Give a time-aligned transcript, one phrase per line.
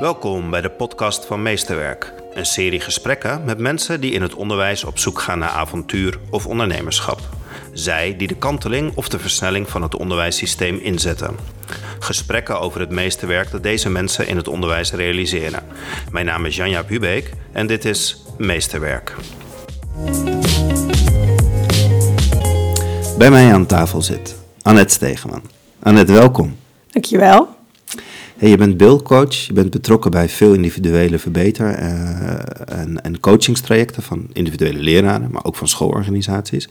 [0.00, 2.12] Welkom bij de podcast van Meesterwerk.
[2.34, 6.46] Een serie gesprekken met mensen die in het onderwijs op zoek gaan naar avontuur of
[6.46, 7.20] ondernemerschap.
[7.72, 11.36] Zij die de kanteling of de versnelling van het onderwijssysteem inzetten.
[11.98, 15.62] Gesprekken over het meesterwerk dat deze mensen in het onderwijs realiseren.
[16.10, 19.14] Mijn naam is Janja Hubeek en dit is Meesterwerk.
[23.18, 25.42] Bij mij aan tafel zit Annette Stegeman.
[25.82, 26.56] Annette, welkom.
[26.90, 27.55] Dankjewel.
[28.38, 34.02] Hey, je bent beeldcoach, je bent betrokken bij veel individuele verbeter- uh, en, en coachingstrajecten
[34.02, 36.68] van individuele leraren, maar ook van schoolorganisaties.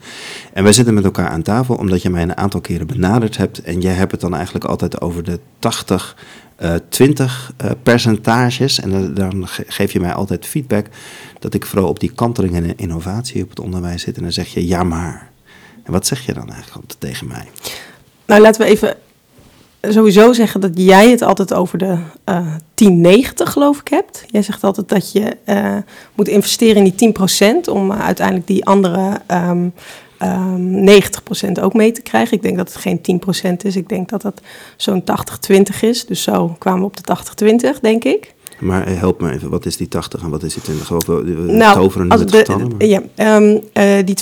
[0.52, 3.62] En wij zitten met elkaar aan tafel omdat je mij een aantal keren benaderd hebt
[3.62, 6.16] en jij hebt het dan eigenlijk altijd over de 80,
[6.62, 8.80] uh, 20 uh, percentages.
[8.80, 10.86] En dan geef je mij altijd feedback
[11.38, 14.16] dat ik vooral op die kanteling en innovatie op het onderwijs zit.
[14.16, 15.30] En dan zeg je ja maar.
[15.82, 17.48] En wat zeg je dan eigenlijk tegen mij?
[18.26, 18.96] Nou, laten we even
[19.88, 21.96] sowieso zeggen dat jij het altijd over de
[22.28, 24.24] uh, 1090 geloof ik hebt.
[24.26, 25.76] Jij zegt altijd dat je uh,
[26.14, 27.14] moet investeren in die
[27.68, 29.72] 10% om uh, uiteindelijk die andere um,
[30.22, 32.36] um, 90% ook mee te krijgen.
[32.36, 33.20] Ik denk dat het geen
[33.52, 33.76] 10% is.
[33.76, 34.40] Ik denk dat dat
[34.76, 35.04] zo'n
[35.52, 36.06] 80-20 is.
[36.06, 38.34] Dus zo kwamen we op de 80-20, denk ik.
[38.58, 40.92] Maar help me even, wat is die 80 en wat is die 20?
[40.92, 42.68] Of nou, toveren met de, getallen?
[42.78, 42.86] Maar...
[42.86, 43.02] Ja,
[43.36, 44.16] um, uh, die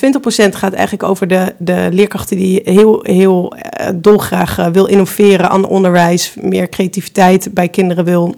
[0.50, 5.50] 20% gaat eigenlijk over de, de leerkrachten die heel, heel uh, dolgraag uh, wil innoveren
[5.50, 8.34] aan onderwijs, meer creativiteit bij kinderen wil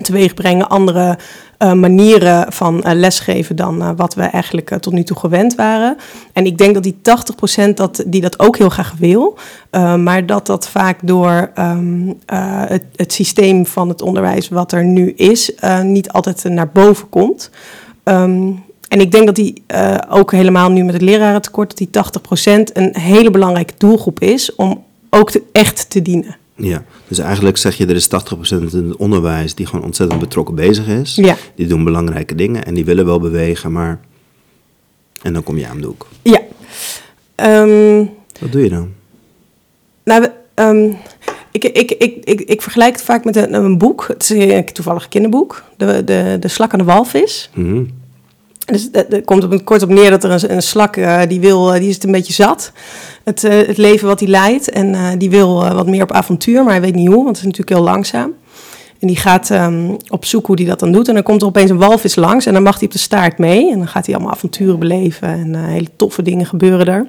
[0.00, 1.18] teweeg brengen, andere
[1.58, 5.96] uh, manieren van uh, lesgeven dan uh, wat we eigenlijk tot nu toe gewend waren.
[6.32, 6.96] En ik denk dat die
[7.70, 9.38] 80% dat, die dat ook heel graag wil,
[9.96, 15.12] maar dat dat vaak door um, het, het, systeem van het onderwijs wat er nu
[15.12, 17.50] is, niet altijd naar boven komt.
[18.04, 19.62] Um, en ik denk dat die
[20.08, 24.84] ook helemaal nu met het lerarentekort, dat die 80% een hele belangrijke doelgroep is om
[25.10, 26.36] ook echt te dienen.
[26.60, 28.10] Ja, dus eigenlijk zeg je er is 80%
[28.50, 31.14] in het onderwijs die gewoon ontzettend betrokken bezig is.
[31.14, 31.36] Ja.
[31.54, 34.00] Die doen belangrijke dingen en die willen wel bewegen, maar.
[35.22, 36.06] En dan kom je aan de hoek.
[36.22, 36.40] Ja.
[37.36, 38.10] Um,
[38.40, 38.92] Wat doe je dan?
[40.04, 40.96] Nou, um,
[41.50, 44.04] ik, ik, ik, ik, ik vergelijk het vaak met een, een boek.
[44.08, 45.64] Het is een toevallig kinderboek.
[45.76, 47.50] De, de, de slak en de walvis.
[47.54, 47.90] Mm -hmm.
[48.72, 51.74] Dus er komt op, kort op neer dat er een, een slak, uh, die, wil,
[51.74, 52.72] uh, die is het een beetje zat.
[53.24, 54.70] Het, het leven wat hij leidt.
[54.70, 57.42] En die wil wat meer op avontuur, maar hij weet niet hoe, want het is
[57.42, 58.32] natuurlijk heel langzaam.
[58.98, 61.08] En die gaat um, op zoek hoe hij dat dan doet.
[61.08, 63.38] En dan komt er opeens een walvis langs en dan mag hij op de staart
[63.38, 63.70] mee.
[63.70, 67.06] En dan gaat hij allemaal avonturen beleven en hele toffe dingen gebeuren er.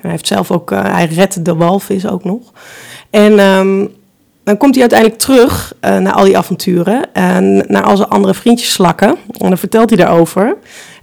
[0.00, 2.52] Hij heeft zelf ook, hij redt de walvis ook nog.
[3.10, 3.90] En um,
[4.44, 8.34] dan komt hij uiteindelijk terug uh, naar al die avonturen en naar al zijn andere
[8.34, 9.08] vriendjes slakken.
[9.08, 10.56] En dan vertelt hij daarover.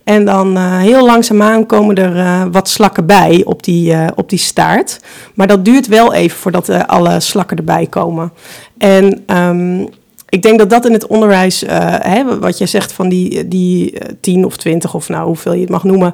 [0.07, 4.29] En dan uh, heel langzaamaan komen er uh, wat slakken bij op die, uh, op
[4.29, 5.00] die staart.
[5.34, 8.31] Maar dat duurt wel even voordat alle slakken erbij komen.
[8.78, 9.88] En um,
[10.29, 14.45] ik denk dat dat in het onderwijs, hè, wat je zegt van die, die 10
[14.45, 16.13] of 20 of nou hoeveel je het mag noemen,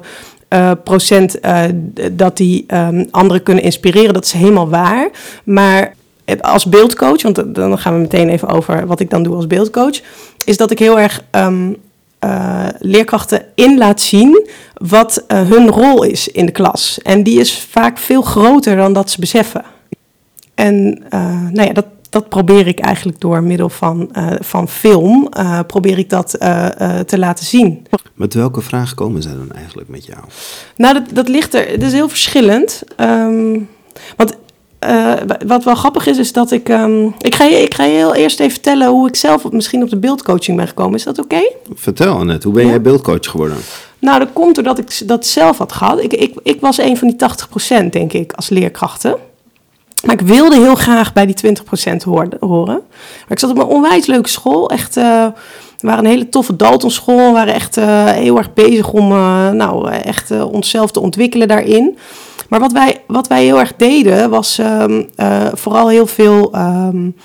[0.84, 1.38] procent
[2.12, 5.10] dat die um, anderen kunnen inspireren, dat is helemaal waar.
[5.44, 5.94] Maar
[6.40, 10.00] als beeldcoach, want dan gaan we meteen even over wat ik dan doe als beeldcoach,
[10.44, 11.76] is dat ik heel erg um,
[12.24, 16.98] uh, leerkrachten in laat zien wat uh, hun rol is in de klas.
[17.02, 19.64] En die is vaak veel groter dan dat ze beseffen.
[20.54, 21.20] En uh,
[21.50, 25.28] nou ja, dat, dat probeer ik eigenlijk door middel van, van film,
[25.66, 26.30] probeer ik dat
[27.06, 27.86] te laten zien.
[28.14, 30.18] Met welke vragen komen zij dan eigenlijk met jou?
[30.76, 32.82] Nou, dat, dat ligt er, het is heel verschillend.
[33.00, 33.68] Um,
[34.16, 34.36] want
[34.86, 35.12] uh,
[35.46, 36.68] wat wel grappig is, is dat ik.
[36.68, 39.82] Um, ik, ga je, ik ga je heel eerst even vertellen hoe ik zelf misschien
[39.82, 40.94] op de beeldcoaching ben gekomen.
[40.94, 41.34] Is dat oké?
[41.34, 41.52] Okay?
[41.74, 42.70] Vertel Annette, hoe ben ja?
[42.70, 43.56] jij beeldcoach geworden?
[43.98, 46.02] Nou, dat komt doordat ik dat zelf had gehad.
[46.02, 47.16] Ik, ik, ik was een van die
[47.84, 49.16] 80%, denk ik, als leerkrachten.
[50.04, 51.56] Maar ik wilde heel graag bij die
[51.92, 51.96] 20%
[52.40, 52.80] horen.
[53.20, 54.70] Maar ik zat op een onwijs leuke school.
[54.70, 54.96] Echt.
[54.96, 55.26] Uh,
[55.78, 57.26] we waren een hele toffe Daltonschool.
[57.26, 61.98] We waren echt uh, heel erg bezig om uh, nou, echt onszelf te ontwikkelen daarin.
[62.48, 65.08] Maar wat wij, wat wij heel erg deden, was um,
[65.52, 67.16] vooral heel veel um,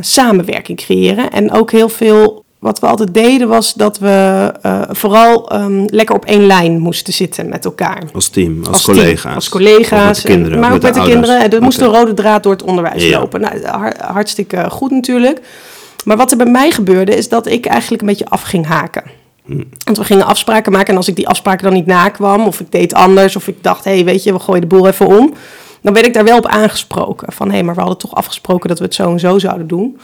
[0.00, 1.30] samenwerking creëren.
[1.30, 2.46] En ook heel veel.
[2.58, 4.52] Wat we altijd deden, was dat we
[4.90, 8.02] vooral um, lekker op één lijn moesten zitten met elkaar.
[8.12, 9.22] Als team, als, als collega's.
[9.22, 10.06] Team, als collega's.
[10.06, 11.40] Met de kinderen, maar ook met, met de, de kinderen.
[11.40, 11.58] Er okay.
[11.58, 13.18] moest een rode draad door het onderwijs ja.
[13.18, 13.40] lopen.
[13.40, 15.40] Nou, hartstikke goed natuurlijk.
[16.04, 19.02] Maar wat er bij mij gebeurde, is dat ik eigenlijk een beetje af ging haken.
[19.84, 22.72] Want we gingen afspraken maken en als ik die afspraken dan niet nakwam, of ik
[22.72, 25.34] deed anders, of ik dacht, hé, hey, weet je, we gooien de boel even om,
[25.82, 27.32] dan werd ik daar wel op aangesproken.
[27.32, 29.66] Van hé, hey, maar we hadden toch afgesproken dat we het zo en zo zouden
[29.66, 29.98] doen.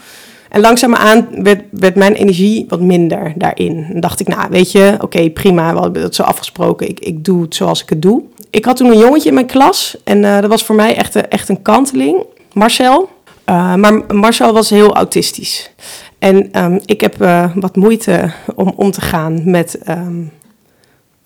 [0.49, 3.85] En langzaamaan werd, werd mijn energie wat minder daarin.
[3.93, 7.25] En dacht ik, nou, weet je, oké, prima, we hadden het zo afgesproken, ik, ik
[7.25, 8.23] doe het zoals ik het doe.
[8.49, 11.15] Ik had toen een jongetje in mijn klas en uh, dat was voor mij echt,
[11.15, 12.23] echt een kanteling.
[12.53, 13.09] Marcel,
[13.49, 15.71] uh, maar Marcel was heel autistisch.
[16.19, 20.23] En ehm, ik heb eh, wat moeite om om te gaan met ehm,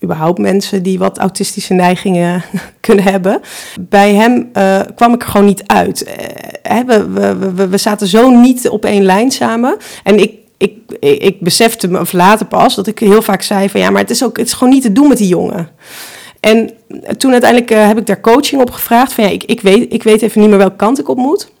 [0.04, 2.42] überhaupt mensen die wat autistische neigingen
[2.80, 3.40] kunnen hebben.
[3.80, 6.04] Bij hem eh, kwam ik er gewoon niet uit.
[6.62, 9.76] Eh, we, we, we, we zaten zo niet op één lijn samen.
[10.04, 13.80] En ik, ik, ik, besefte me of later pas dat ik heel vaak zei van
[13.80, 15.68] ja, maar het is ook het is gewoon niet te doen met die jongen.
[16.40, 16.70] En
[17.16, 19.12] toen uiteindelijk heb ik daar coaching op gevraagd.
[19.12, 21.52] Van ja, ik, ik, weet, ik weet even niet meer welke kant ik op moet.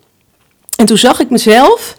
[0.76, 1.96] En toen zag ik mezelf.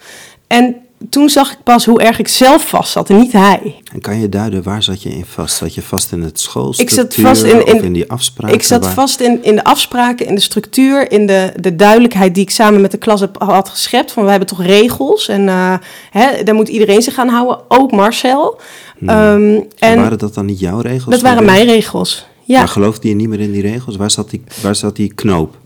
[0.47, 0.75] En
[1.09, 3.81] toen zag ik pas hoe erg ik zelf vast zat en niet hij.
[3.93, 5.55] En kan je duiden, waar zat je in vast?
[5.55, 8.55] Zat je vast in het Ik schoolstructuur zat vast in, in, of in die afspraken?
[8.55, 12.35] Ik zat waar- vast in, in de afspraken, in de structuur, in de, de duidelijkheid
[12.35, 14.11] die ik samen met de klas heb, had geschept.
[14.11, 15.73] Van we hebben toch regels en eh,
[16.11, 18.59] hè, daar moet iedereen zich aan houden, ook Marcel.
[18.97, 19.09] Hmm.
[19.09, 21.13] Ehm, en waren dat dan niet jouw regels?
[21.13, 22.25] dat waren mijn regels.
[22.43, 22.57] Ja.
[22.59, 23.95] Maar geloofde je niet meer in die regels?
[23.95, 25.57] Waar zat die, waar zat die knoop?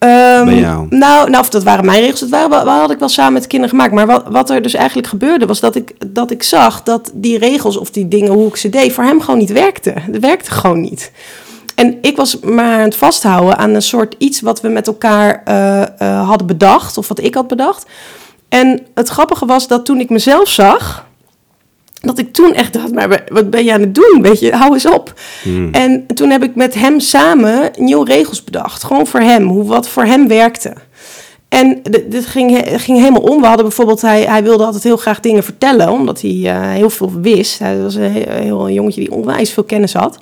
[0.00, 0.60] Ehm?
[0.88, 2.20] Nou, nou, of dat waren mijn regels.
[2.20, 3.94] Dat waren, wel had ik wel samen met de kinderen gemaakt.
[3.94, 7.38] Maar wat, wat er dus eigenlijk gebeurde, was dat ik, dat ik zag dat die
[7.38, 9.92] regels of die dingen, hoe ik ze deed, voor hem gewoon niet werkte.
[9.96, 11.12] Het werkte gewoon niet.
[11.74, 15.42] En ik was maar aan het vasthouden aan een soort iets wat we met elkaar
[15.44, 17.86] eh, eh, hadden bedacht, of wat ik had bedacht.
[18.48, 21.06] En het grappige was dat toen ik mezelf zag,
[22.00, 24.18] dat ik toen echt dacht, maar wat ben je aan het doen?
[24.22, 25.14] Weet je, hou eens op.
[25.42, 25.68] Hmm.
[25.72, 28.84] En toen heb ik met hem samen nieuwe regels bedacht.
[28.84, 30.72] Gewoon voor hem, hoe wat voor hem werkte.
[31.50, 33.40] En dit ging, ging helemaal om.
[33.40, 36.90] We hadden bijvoorbeeld, hij, hij wilde altijd heel graag dingen vertellen, omdat hij eh, heel
[36.90, 37.58] veel wist.
[37.58, 40.18] Hij was een heel, jongetje die onwijs veel kennis had.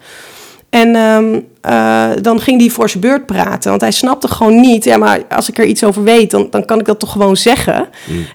[0.71, 3.71] En ehm, eh, dan ging hij voor zijn beurt praten.
[3.71, 4.85] Want hij snapte gewoon niet.
[4.85, 7.37] Ja, maar als ik er iets over weet, dan, dan kan ik dat toch gewoon
[7.37, 7.89] zeggen.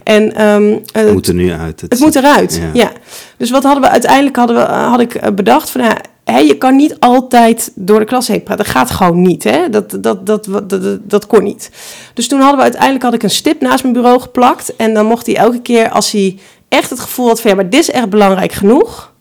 [0.04, 1.82] En ehm, eh, Het moet er nu uit.
[1.82, 2.70] het moet eruit, Ja.
[2.74, 2.92] ja.
[3.38, 6.38] Dus wat hadden we uiteindelijk hadden we, eh, had ik eh, bedacht van ja, hè,
[6.38, 8.64] je kan niet altijd door de klas heen praten.
[8.66, 9.70] Dat gaat gewoon niet, hè?
[9.70, 11.70] Dat, dat, dat, dat, dat, dat kon niet.
[12.14, 15.06] Dus toen hadden we uiteindelijk had ik een stip naast mijn bureau geplakt en dan
[15.06, 16.38] mocht hij elke keer als hij
[16.70, 19.13] echt het gevoel had van ja, maar dit is echt belangrijk genoeg.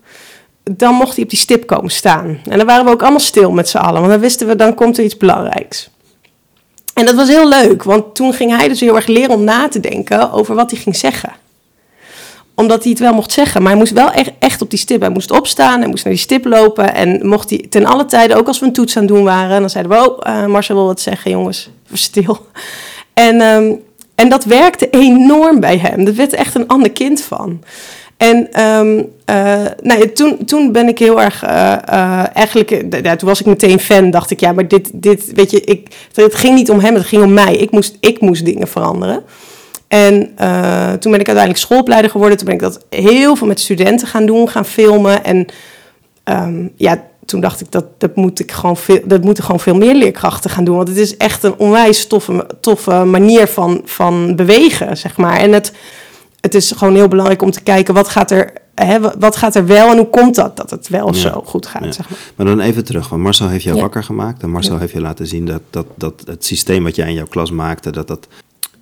[0.62, 2.40] Dan mocht hij op die stip komen staan.
[2.48, 4.00] En dan waren we ook allemaal stil met z'n allen.
[4.00, 5.90] Want dan wisten we, dan komt er iets belangrijks.
[6.94, 9.68] En dat was heel leuk, want toen ging hij dus heel erg leren om na
[9.68, 11.32] te denken over wat hij ging zeggen
[12.54, 13.62] omdat hij het wel mocht zeggen.
[13.62, 15.00] Maar hij moest wel echt, op die stip.
[15.00, 16.94] Hij moest opstaan, hij moest naar die stip lopen.
[16.94, 19.60] En mocht hij ten alle tijden, ook als we een toets aan doen waren...
[19.60, 21.70] dan zeiden we, oh, eh, Marcel wil wat zeggen, jongens.
[21.92, 22.46] Stil.
[23.14, 23.72] En, ehm,
[24.14, 26.06] en dat werkte enorm bij hem.
[26.06, 27.62] Er werd echt een ander kind van.
[28.22, 32.68] En ehm, eh, nou toen, toen ben ik heel erg, eh, eh, eigenlijk,
[33.18, 36.34] toen was ik meteen fan, dacht ik, ja, maar dit, dit weet je, ik, het
[36.34, 37.56] ging niet om hem, het ging om mij.
[37.56, 39.22] Ik moest, ik moest dingen veranderen.
[39.88, 40.18] En
[40.98, 42.36] toen ben ik uiteindelijk schoolopleider geworden.
[42.36, 45.24] Toen ben ik dat heel veel met studenten gaan doen, gaan filmen.
[45.24, 45.46] En
[46.24, 49.76] ehm, ja, toen dacht ik dat, dat, moet ik gewoon veel, dat moeten gewoon veel
[49.76, 50.76] meer leerkrachten gaan doen.
[50.76, 55.36] Want het is echt een onwijs toffe, toffe manier van, van bewegen, zeg maar.
[55.36, 55.72] En het,
[56.42, 59.66] het is gewoon heel belangrijk om te kijken wat gaat er, hè, wat gaat er
[59.66, 61.20] wel en hoe komt dat dat het wel Ja.
[61.20, 61.92] zo goed gaat, Ja.
[61.92, 62.18] zeg maar.
[62.36, 63.82] Maar dan even terug, want Marcel heeft jou Ja.
[63.82, 64.42] wakker gemaakt.
[64.42, 64.80] En Marcel Ja.
[64.80, 67.90] heeft je laten zien dat, dat, dat het systeem wat jij in jouw klas maakte,
[67.90, 68.26] dat, dat,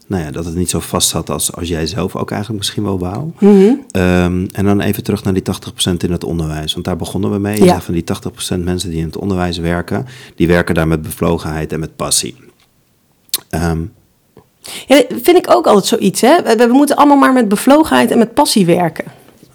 [0.06, 2.82] nou ja, dat het niet zo vast zat als, als jij zelf ook eigenlijk misschien
[2.82, 3.30] wel wou.
[3.38, 3.72] Mhm.
[3.90, 6.72] Ehm, en dan even terug naar die 80% in het onderwijs.
[6.72, 7.64] Want daar begonnen we mee.
[7.64, 7.80] Ja.
[7.80, 11.80] van die 80% mensen die in het onderwijs werken, die werken daar met bevlogenheid en
[11.80, 12.36] met passie.
[13.50, 13.80] Ehm,
[14.86, 16.42] Ja, dat vind ik ook altijd zoiets, hè.
[16.42, 19.04] We, we moeten allemaal maar met bevlogenheid en met passie werken.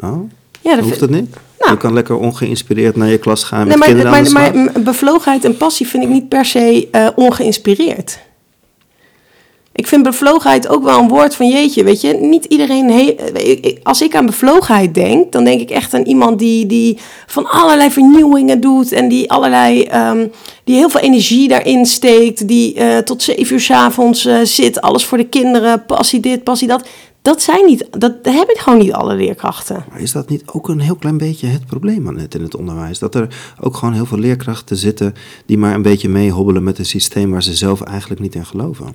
[0.01, 0.29] oh,
[0.61, 1.35] Ja, dat hoeft dat niet?
[1.59, 1.71] Nou.
[1.71, 5.45] je kan lekker ongeïnspireerd naar je klas gaan met Nee, maar, kinderen maar, maar bevlogenheid
[5.45, 8.19] en passie vind ik niet per se eh, ongeïnspireerd.
[9.77, 12.13] Ik vind bevlogenheid ook wel een woord van jeetje, weet je.
[12.13, 12.91] Niet iedereen...
[12.91, 13.15] he-
[13.83, 17.91] als ik aan bevlogenheid denk, dan denk ik echt aan iemand die, die van allerlei
[17.91, 18.91] vernieuwingen doet...
[18.91, 19.83] en die allerlei...
[19.83, 20.27] ehm,
[20.63, 24.81] die heel veel energie daarin steekt, die eh, tot zeven uur 's avonds eh, zit...
[24.81, 26.87] alles voor de kinderen, passie dit, passie dat.
[27.21, 27.87] Dat zijn niet...
[27.91, 29.85] Dat hebben gewoon niet alle leerkrachten.
[29.89, 32.55] Maar is dat niet ook een heel klein beetje het probleem aan het in het
[32.55, 32.99] onderwijs?
[32.99, 33.27] Dat er
[33.61, 35.13] ook gewoon heel veel leerkrachten zitten
[35.45, 38.85] die maar een beetje meehobbelen met een systeem waar ze zelf eigenlijk niet in geloven.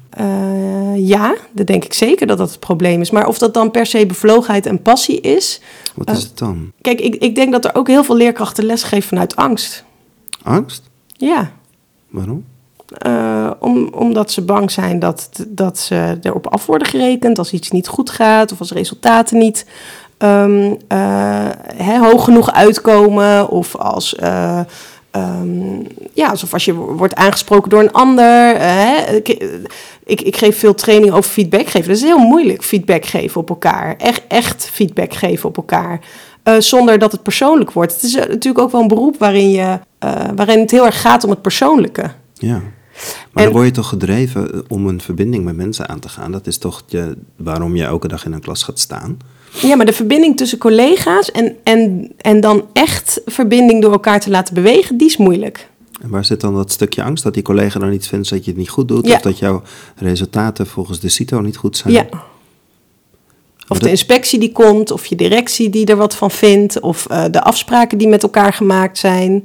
[0.94, 3.10] Eh, ja, dat denk ik zeker dat dat het probleem is.
[3.10, 5.60] Maar of dat dan per se bevlogenheid en passie is.
[5.94, 6.14] Wat Eh.
[6.14, 6.72] is het dan?
[6.80, 9.84] Kijk, ik, ik denk dat er ook heel veel leerkrachten lesgeven vanuit angst.
[10.42, 10.82] Angst?
[11.06, 11.50] Ja,
[12.08, 12.44] Waarom?
[12.98, 17.70] eh, om, omdat ze bang zijn dat, dat ze erop af worden gerekend als iets
[17.70, 19.66] niet goed gaat of als resultaten niet
[20.18, 20.98] ehm, eh,
[21.76, 23.48] hè, hoog genoeg uitkomen.
[23.48, 24.14] Of als,
[25.10, 28.54] eh, ehm, ja, alsof als je wordt aangesproken door een ander.
[28.54, 29.28] eh, hè, ik,
[30.04, 31.88] ik, ik geef veel training over feedback geven.
[31.88, 33.96] Dat is heel moeilijk, feedback geven op elkaar.
[33.96, 36.00] Echt, echt feedback geven op elkaar.
[36.42, 37.92] Eh, zonder dat het persoonlijk wordt.
[37.92, 41.00] Het is eh, natuurlijk ook wel een beroep waarin, je, eh, waarin het heel erg
[41.00, 42.10] gaat om het persoonlijke.
[42.34, 42.52] Ja.
[42.52, 42.64] Maar
[43.34, 46.32] En- dan word je toch gedreven om een verbinding met mensen aan te gaan.
[46.32, 49.18] Dat is toch je, waarom je elke dag in een klas gaat staan.
[49.52, 54.30] Ja, maar de verbinding tussen collega's en, en, en dan echt verbinding door elkaar te
[54.30, 55.68] laten bewegen, die is moeilijk.
[56.02, 57.24] En waar zit dan dat stukje angst?
[57.24, 59.06] Dat die collega dan iets vindt dat je het niet goed doet?
[59.06, 59.14] Ja.
[59.14, 59.62] Of dat jouw
[59.96, 61.94] resultaten volgens de CITO niet goed zijn?
[61.94, 62.06] Ja.
[63.68, 67.24] Of de inspectie die komt, of je directie die er wat van vindt, of eh,
[67.30, 69.42] de afspraken die met elkaar gemaakt zijn.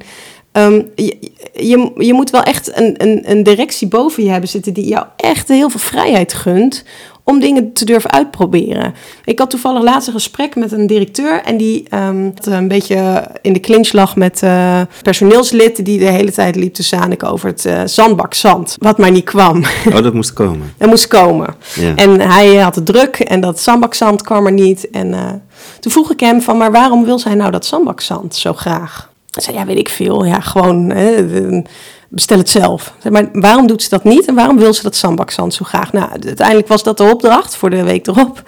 [0.51, 4.73] Ehm, je, je, je moet wel echt een, een, een directie boven je hebben zitten
[4.73, 6.83] die jou echt heel veel vrijheid gunt
[7.27, 8.93] om dingen te durven uitproberen.
[9.25, 13.53] Ik had toevallig laatst een gesprek met een directeur en die ehm, een beetje in
[13.53, 17.65] de clinch lag met eh personeelslid die de hele tijd liep te zaniken over het
[17.65, 19.63] eh, zandbak zand, wat maar niet kwam.
[19.93, 20.73] Oh, dat moest komen.
[20.77, 21.55] Er moest komen.
[21.75, 21.95] Ja.
[21.95, 24.89] En hij had het druk en dat zandbakzand kwam er niet.
[24.89, 25.31] En eh,
[25.79, 29.13] toen vroeg ik hem van, maar waarom wil zij nou dat zandbakzand zo graag?
[29.41, 30.25] Zei, ja, weet ik veel.
[30.25, 31.25] Ja, gewoon, hè,
[32.09, 32.93] bestel het zelf.
[33.09, 35.93] Maar waarom doet ze dat niet en waarom wil ze dat zandbakzand zo graag?
[35.93, 38.43] Nou, uiteindelijk was dat de opdracht voor de week erop.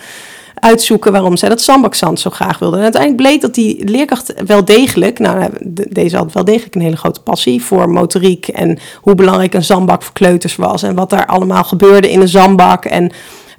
[0.59, 2.77] Uitzoeken waarom zij dat zandbakzand zo graag wilde.
[2.77, 6.81] En uiteindelijk bleek dat die leerkracht wel degelijk, nou, de- deze had wel degelijk een
[6.81, 11.09] hele grote passie voor motoriek en hoe belangrijk een zandbak voor kleuters was en wat
[11.09, 12.85] daar allemaal gebeurde in een zandbak.
[12.85, 13.11] En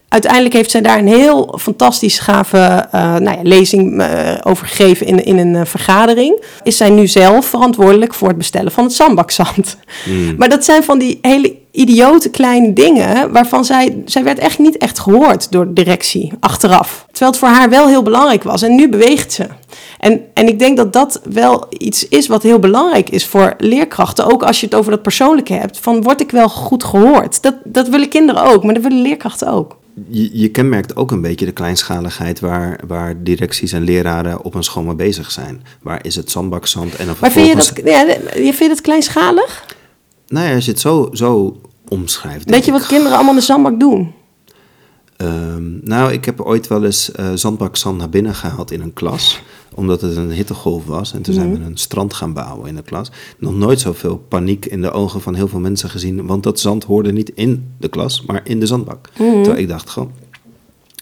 [0.09, 5.07] uiteindelijk heeft zij daar een heel fantastisch gave eh, nou ja, lezing eh, over gegeven
[5.07, 6.43] in, in een eh, vergadering.
[6.63, 9.77] Is zij nu zelf verantwoordelijk voor het bestellen van het zandbakzand.
[10.37, 14.77] Maar dat zijn van die hele idiote kleine dingen waarvan zij, zij werd echt niet
[14.77, 17.07] echt gehoord door de directie achteraf.
[17.11, 19.47] Terwijl het voor haar wel heel belangrijk was en nu beweegt ze.
[19.99, 24.33] En, en ik denk dat dat wel iets is wat heel belangrijk is voor leerkrachten.
[24.33, 25.79] Ook als je het over dat persoonlijke hebt.
[25.79, 27.43] Van word ik wel goed gehoord?
[27.43, 29.77] Dat, dat willen kinderen ook, maar dat willen leerkrachten ook.
[30.09, 34.65] Je, je kenmerkt ook een beetje de kleinschaligheid waar, waar directies en leraren op een
[34.65, 35.63] school mee bezig zijn.
[35.83, 38.01] Waar is het zandbakzand en dan Maar vind je dat, ja,
[38.35, 39.65] je vindt het kleinschalig?
[40.29, 42.51] Nou ja, als je het zo, zo omschrijft.
[42.51, 44.15] Weet je ik, wat kinderen allemaal in de zandbak doen?
[45.17, 49.43] Ehm, nou, ik heb ooit wel eens eh zandbakzand naar binnen gehaald in een klas.
[49.79, 51.13] Omdat het een hittegolf was.
[51.13, 53.11] En toen zijn we een strand gaan bouwen in de klas.
[53.39, 56.27] Nog nooit zoveel paniek in de ogen van heel veel mensen gezien.
[56.27, 59.09] Want dat zand hoorde niet in de klas, maar in de zandbak.
[59.17, 60.11] Terwijl ik dacht gewoon,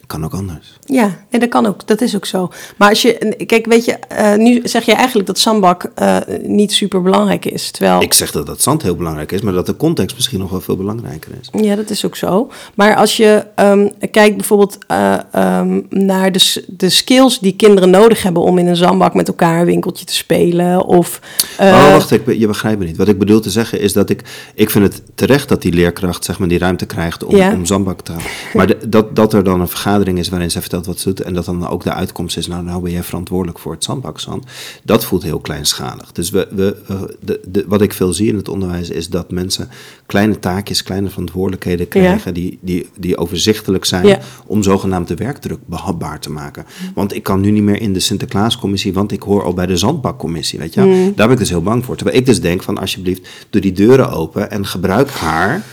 [0.07, 0.73] kan ook anders.
[0.85, 1.87] Ja, nee, dat kan ook.
[1.87, 2.49] Dat is ook zo.
[2.77, 6.71] Maar als je, kijk, weet je, eh, nu zeg je eigenlijk dat zandbak eh, niet
[6.71, 7.71] super belangrijk is.
[7.71, 10.49] Terwijl, Ik zeg dat dat zand heel belangrijk is, maar dat de context misschien nog
[10.49, 11.61] wel veel belangrijker is.
[11.63, 12.51] ja, dat is ook zo.
[12.75, 18.23] Maar als je ehm, kijkt bijvoorbeeld eh, ehm, naar de, de skills die kinderen nodig
[18.23, 20.85] hebben om in een zandbak met elkaar een winkeltje te spelen.
[20.85, 21.19] Of,
[21.59, 22.97] oh, wacht, ik, je begrijpt me niet.
[22.97, 24.21] Wat ik bedoel te zeggen is dat ik...
[24.55, 27.53] Ik vind het terecht dat die leerkracht zeg maar, die ruimte krijgt om, Ja.
[27.53, 28.21] om zandbak te gaan.
[28.53, 31.21] Maar de- dat, dat er dan een vergadering is waarin zij vertelt wat ze doet...
[31.21, 32.47] en dat dan ook de uitkomst is...
[32.47, 34.45] nou, nou ben jij verantwoordelijk voor het zandbakzand.
[34.83, 36.11] Dat voelt heel kleinschalig.
[36.11, 36.75] Dus we, we,
[37.21, 38.89] de, de, wat ik veel zie in het onderwijs...
[38.89, 39.69] is dat mensen
[40.05, 42.33] kleine taakjes, kleine verantwoordelijkheden krijgen...
[42.33, 44.05] Die, die, die overzichtelijk zijn...
[44.07, 44.19] Ja.
[44.45, 46.65] om zogenaamd de werkdruk behapbaar te maken.
[46.93, 48.93] Want ik kan nu niet meer in de Sinterklaascommissie...
[48.93, 50.89] want ik hoor al bij de zandbakcommissie, weet je wel.
[50.89, 51.95] Daar ben ik dus heel bang voor.
[51.95, 53.29] Terwijl ik dus denk van alsjeblieft...
[53.49, 55.63] doe die deuren open en gebruik haar...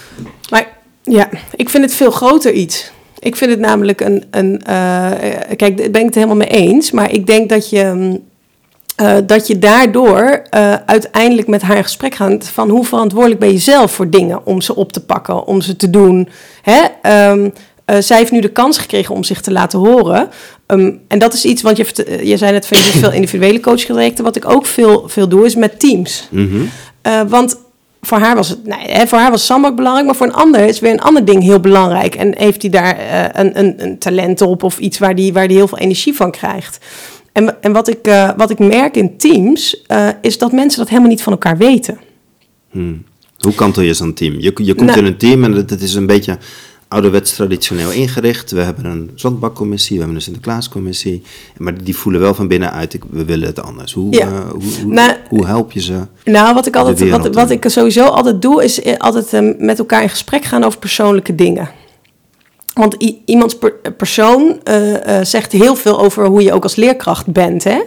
[0.51, 2.93] Maar ja, ik vind het veel groter iets.
[3.25, 4.25] Ik vind het namelijk een.
[4.31, 5.11] een eh,
[5.57, 6.91] kijk, daar ben ik het helemaal mee eens.
[6.91, 7.93] Maar ik denk dat je.
[7.95, 8.23] mm,
[8.95, 13.53] eh, dat je daardoor eh, uiteindelijk met haar in gesprek gaat van hoe verantwoordelijk ben
[13.53, 16.29] je zelf voor dingen om ze op te pakken, om ze te doen.
[16.63, 16.81] Hè?
[17.03, 17.49] Ehm,
[17.85, 20.29] eh, zij heeft nu de kans gekregen om zich te laten horen.
[20.67, 21.87] Ehm, en dat is iets, want je,
[22.23, 24.25] je zei net van je veel individuele coachtrajecten.
[24.25, 26.29] Wat ik ook veel, veel doe, is met teams.
[27.03, 27.57] Eh, want
[28.07, 30.81] voor haar was het, nee, voor haar was zandbak belangrijk, maar voor een ander is
[30.81, 32.15] weer een ander ding heel belangrijk.
[32.15, 35.49] En heeft hij daar eh, een, een, een talent op of iets waar die, waar
[35.49, 36.79] die heel veel energie van krijgt.
[37.33, 40.89] En, en wat, ik, eh, wat ik merk in teams, eh, is dat mensen dat
[40.89, 41.99] helemaal niet van elkaar weten.
[43.39, 44.41] Hoe kantel je zo'n team?
[44.41, 46.39] Je, je komt Nou- in een team en het, het is een beetje
[46.95, 48.51] ouderwets traditioneel ingericht.
[48.51, 51.23] We hebben een zandbakcommissie, we hebben een Sinterklaascommissie.
[51.57, 53.93] Maar die voelen wel van binnenuit, ik, we willen het anders.
[53.93, 54.27] Hoe, Ja.
[54.27, 56.01] eh, hoe, hoe, Nou- hoe help je ze?
[56.25, 59.79] Nou, wat ik, altijd, wat, wat ik sowieso altijd doe, is eh, altijd eh, met
[59.79, 61.71] elkaar in gesprek gaan over persoonlijke dingen.
[62.75, 67.27] Want iemands per- persoon eh, eh, zegt heel veel over hoe je ook als leerkracht
[67.27, 67.65] bent.
[67.65, 67.79] Hè?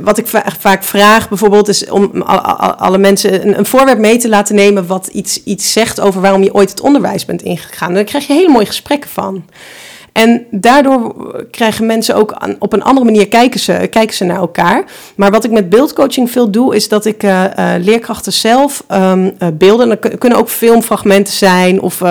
[0.00, 4.28] Wat ik va- vaak vraag bijvoorbeeld is om alle mensen een, een voorwerp mee te
[4.28, 7.88] laten nemen wat iets, iets zegt over waarom je ooit het onderwijs bent ingegaan.
[7.88, 9.44] En daar krijg je hele mooie gesprekken van.
[10.18, 11.14] En daardoor
[11.50, 14.84] krijgen mensen ook op een andere manier kijken ze, kijken ze naar elkaar.
[15.16, 17.44] Maar wat ik met beeldcoaching veel doe, is dat ik eh,
[17.74, 19.12] eh, leerkrachten zelf eh,
[19.52, 19.88] beelden.
[19.88, 22.02] Dat kun- kunnen ook filmfragmenten zijn of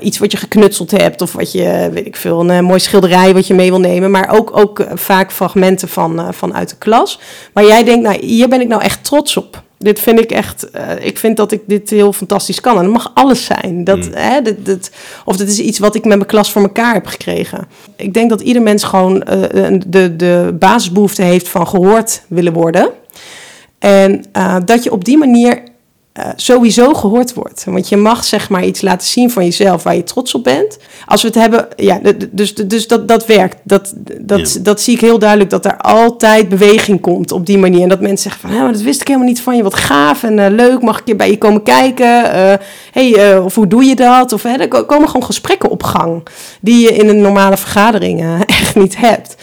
[0.00, 1.22] iets wat je geknutseld hebt.
[1.22, 4.10] Of wat je, weet ik veel, een eh, mooi schilderij wat je mee wil nemen.
[4.10, 7.20] Maar ook, ook vaak fragmenten van, eh, vanuit de klas.
[7.52, 9.62] Waar jij denkt, nou hier ben ik nou echt trots op.
[9.78, 12.76] dit vind ik echt, eh, ik vind dat ik dit heel fantastisch kan.
[12.76, 13.84] En dat mag alles zijn.
[13.84, 14.12] Dat, Mm.
[14.14, 14.90] hè, dat, dat,
[15.24, 17.68] of dat is iets wat ik met mijn klas voor elkaar heb gekregen.
[17.96, 22.90] Ik denk dat ieder mens gewoon eh, de, de basisbehoefte heeft van gehoord willen worden.
[23.78, 25.62] En eh, dat je op die manier
[26.18, 27.64] eh, sowieso gehoord wordt.
[27.64, 30.78] Want je mag zeg maar iets laten zien van jezelf waar je trots op bent.
[31.06, 33.56] Als we het hebben, ja, dus, dus dat, dat werkt.
[33.62, 34.60] Dat, dat, Ja.
[34.60, 37.82] dat zie ik heel duidelijk, dat er altijd beweging komt op die manier.
[37.82, 39.62] En dat mensen zeggen van, "Hé, maar dat wist ik helemaal niet van je.
[39.62, 42.32] Wat gaaf en eh, leuk, mag ik keer bij je komen kijken?
[42.32, 42.52] Eh,
[42.92, 44.32] hey, of hoe doe je dat?
[44.32, 46.22] Of hè, er ko- komen gewoon gesprekken op gang
[46.60, 49.36] die je in een normale vergadering echt niet hebt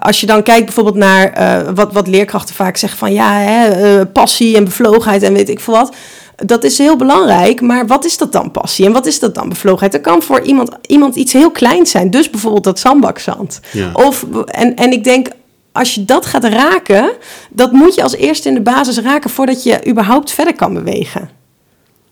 [0.00, 3.68] als je dan kijkt bijvoorbeeld naar eh, wat, wat leerkrachten vaak zeggen van ja, hè,
[3.68, 5.94] eh, passie en bevlogenheid en weet ik veel wat.
[6.36, 9.48] Dat is heel belangrijk, maar wat is dat dan passie en wat is dat dan
[9.48, 9.94] bevlogenheid?
[9.94, 13.60] Er kan voor iemand, iemand iets heel kleins zijn, dus bijvoorbeeld dat zandbakzand.
[13.72, 13.90] Ja.
[13.92, 15.28] Of, en, en ik denk,
[15.72, 17.10] als je dat gaat raken,
[17.50, 21.30] dat moet je als eerste in de basis raken voordat je überhaupt verder kan bewegen.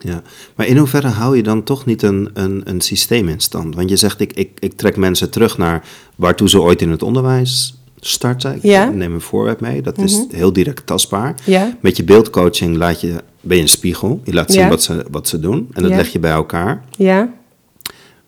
[0.04, 0.22] Ja,
[0.56, 3.74] maar in hoeverre hou je dan toch niet een, een, een systeem in stand?
[3.74, 5.84] Want je zegt, ik, ik, ik trek mensen terug naar
[6.16, 8.54] waartoe ze ooit in het onderwijs starten.
[8.56, 8.88] Ik Ja.
[8.90, 11.34] neem een voorbeeld mee, dat is heel direct tastbaar.
[11.44, 14.20] Ja, Met je beeldcoaching laat je, ben je een spiegel.
[14.24, 14.68] Je laat zien Ja.
[14.68, 16.84] wat, ze, wat ze doen en dat leg je bij elkaar.
[16.96, 17.32] ja.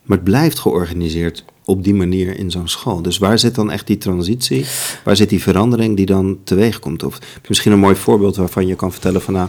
[0.02, 3.02] Maar het blijft georganiseerd op die manier in zo'n school.
[3.02, 4.64] Dus waar zit dan echt die transitie?
[5.04, 7.02] Waar zit die verandering die dan teweeg komt?
[7.02, 9.49] Of misschien een mooi voorbeeld waarvan je kan vertellen van nou,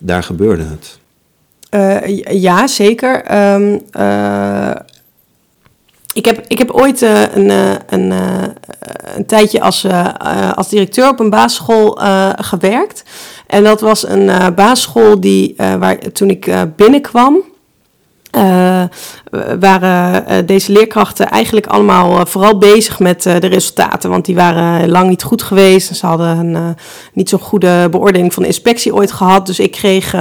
[0.00, 0.98] daar gebeurde het.
[1.76, 3.24] Eh, ja, zeker.
[3.24, 4.70] Ehm, eh,
[6.12, 7.50] ik, heb, ik heb ooit eh, een,
[7.88, 8.12] een,
[9.16, 9.86] een tijdje als,
[10.54, 11.98] als directeur op een basisschool
[12.36, 13.04] gewerkt.
[13.46, 17.42] En dat was een basisschool die, waar, toen ik binnenkwam,
[19.60, 24.10] waren deze leerkrachten eigenlijk allemaal vooral bezig met de resultaten.
[24.10, 25.96] Want die waren lang niet goed geweest.
[25.96, 26.76] Ze hadden een,
[27.12, 29.46] niet zo'n goede beoordeling van de inspectie ooit gehad.
[29.46, 30.14] Dus ik kreeg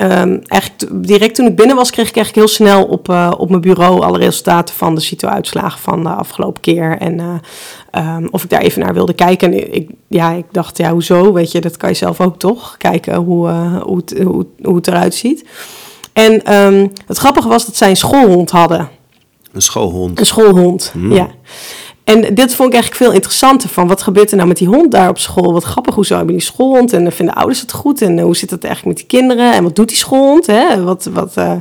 [0.00, 3.48] ehm, eigenlijk direct toen ik binnen was, kreeg ik eigenlijk heel snel op, eh, op
[3.48, 6.98] mijn bureau alle resultaten van de CITO-uitslagen van de afgelopen keer.
[6.98, 7.34] En eh,
[7.90, 9.52] ehm, of ik daar even naar wilde kijken.
[9.52, 11.32] En ik, ja, ik dacht, ja, hoezo?
[11.32, 12.76] Weet je, dat kan je zelf ook toch?
[12.76, 15.48] Kijken hoe, eh, hoe, het, hoe, hoe het eruit ziet.
[16.12, 18.88] En ehm, het grappige was dat zij een schoolhond hadden.
[19.52, 20.18] Een schoolhond.
[20.18, 21.12] Een schoolhond, Hmm.
[21.12, 21.28] ja.
[22.10, 24.90] En dit vond ik eigenlijk veel interessanter van wat gebeurt er nou met die hond
[24.90, 25.52] daar op school?
[25.52, 28.02] Wat grappig, hoezo hebben die schoolhond en vinden ouders het goed?
[28.02, 29.52] En eh, hoe zit het eigenlijk met die kinderen?
[29.52, 30.46] En wat doet die schoolhond?
[30.46, 30.82] Hè?
[30.82, 31.52] Wat, wat, eh,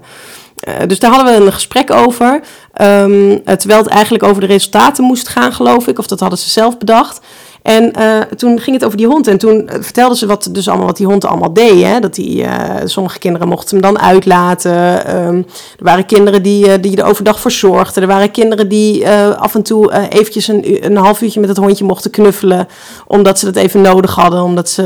[0.60, 2.42] eh, dus daar hadden we een gesprek over.
[2.74, 6.00] Ehm, eh, terwijl het eigenlijk over de resultaten moest gaan, geloof ik.
[6.00, 7.20] Of dat hadden ze zelf bedacht.
[7.62, 9.28] En eh, toen ging het over die hond.
[9.28, 11.84] En toen eh, vertelden ze wat, dus allemaal wat die hond allemaal deed.
[11.84, 12.00] Hè?
[12.00, 15.06] Dat die, eh, sommige kinderen mochten hem dan uitlaten.
[15.06, 15.36] Ehm,
[15.78, 18.02] er waren kinderen die, eh, die er overdag voor zorgden.
[18.02, 21.86] Er waren kinderen die af en toe eventjes een, een half uurtje met het hondje
[21.86, 22.68] mochten knuffelen.
[23.08, 24.44] Omdat ze dat even nodig hadden.
[24.44, 24.84] Omdat ze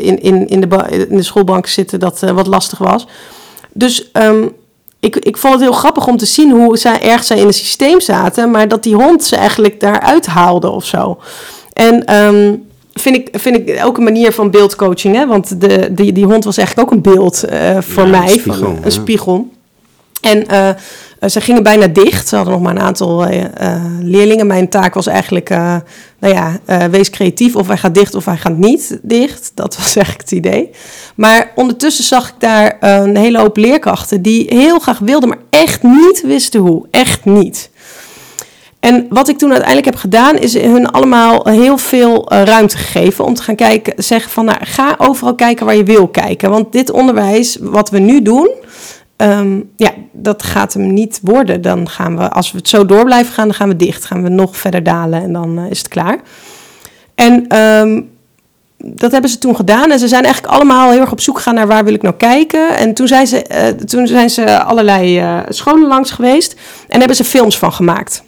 [0.00, 3.06] in, in, in, de, in de schoolbank zitten dat wat lastig was.
[3.72, 4.46] Dus ehm,
[5.02, 7.54] ik, ik vond het heel grappig om te zien hoe zij erg zij in het
[7.54, 11.18] systeem zaten, maar dat die hond ze eigenlijk daaruit haalde of zo.
[11.72, 12.54] En ehm,
[12.92, 15.26] vind, ik, vind ik ook een manier van beeldcoaching, hè?
[15.26, 18.28] want de, die, die hond was eigenlijk ook een beeld eh, voor Ja, een mij,
[18.28, 18.90] spiegel, van, een ja.
[18.90, 19.48] spiegel.
[20.22, 20.76] En eh, eh,
[21.30, 22.28] ze gingen bijna dicht.
[22.28, 24.46] Ze hadden nog maar een aantal eh, leerlingen.
[24.46, 25.48] Mijn taak was eigenlijk,
[26.18, 26.58] nou ja,
[26.90, 27.56] wees creatief.
[27.56, 29.52] Of hij gaat dicht of hij gaat niet dicht.
[29.54, 30.70] Dat was eigenlijk het idee.
[31.14, 35.82] Maar ondertussen zag ik daar een hele hoop leerkrachten die heel graag wilden, maar echt
[35.82, 36.86] niet wisten hoe.
[36.90, 37.70] Echt niet.
[38.80, 43.34] En wat ik toen uiteindelijk heb gedaan, is hun allemaal heel veel ruimte gegeven om
[43.34, 46.50] te gaan kijken, zeggen van, nou, ga overal kijken waar je wil kijken.
[46.50, 48.50] Want dit onderwijs, wat we nu doen,
[49.16, 51.62] ehm, ja, dat gaat hem niet worden.
[51.62, 54.04] Dan gaan we, als we het zo door blijven gaan, dan gaan we dicht.
[54.04, 56.20] Gaan we nog verder dalen en dan eh, is het klaar.
[57.14, 58.00] En ehm,
[58.84, 59.90] dat hebben ze toen gedaan.
[59.90, 62.14] En ze zijn eigenlijk allemaal heel erg op zoek gegaan naar waar wil ik nou
[62.14, 62.76] kijken.
[62.76, 66.56] En toen zijn ze, eh, toen zijn ze allerlei eh, scholen langs geweest
[66.88, 68.22] en hebben ze films van gemaakt.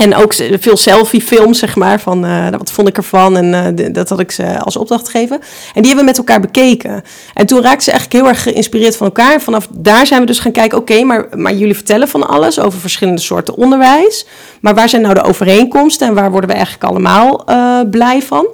[0.00, 3.36] En ook veel selfie-films, zeg maar, van eh, wat vond ik ervan.
[3.36, 5.36] En eh, dat had ik ze als opdracht gegeven.
[5.74, 7.02] En die hebben we met elkaar bekeken.
[7.34, 9.40] En toen raakten ze eigenlijk heel erg geïnspireerd van elkaar.
[9.40, 12.80] Vanaf daar zijn we dus gaan kijken, oké, maar, maar jullie vertellen van alles over
[12.80, 14.26] verschillende soorten onderwijs.
[14.60, 18.46] Maar waar zijn nou de overeenkomsten en waar worden we eigenlijk allemaal eh, blij van?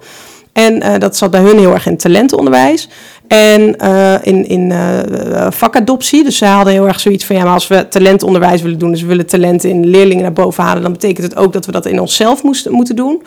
[0.56, 2.88] En eh, dat zat bij hun heel erg in talentenonderwijs.
[3.28, 6.24] En eh, in, in eh, vakadoptie.
[6.24, 7.36] Dus zij hadden heel erg zoiets van...
[7.36, 8.90] ja, maar als we talentonderwijs willen doen...
[8.90, 10.82] dus we willen talenten in leerlingen naar boven halen...
[10.82, 13.22] dan betekent het ook dat we dat in onszelf moesten, moeten doen.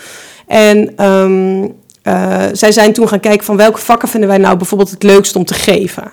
[0.47, 1.67] En ehm,
[2.01, 3.57] eh, zij zijn toen gaan kijken van...
[3.57, 6.11] welke vakken vinden wij nou bijvoorbeeld het leukst om te geven...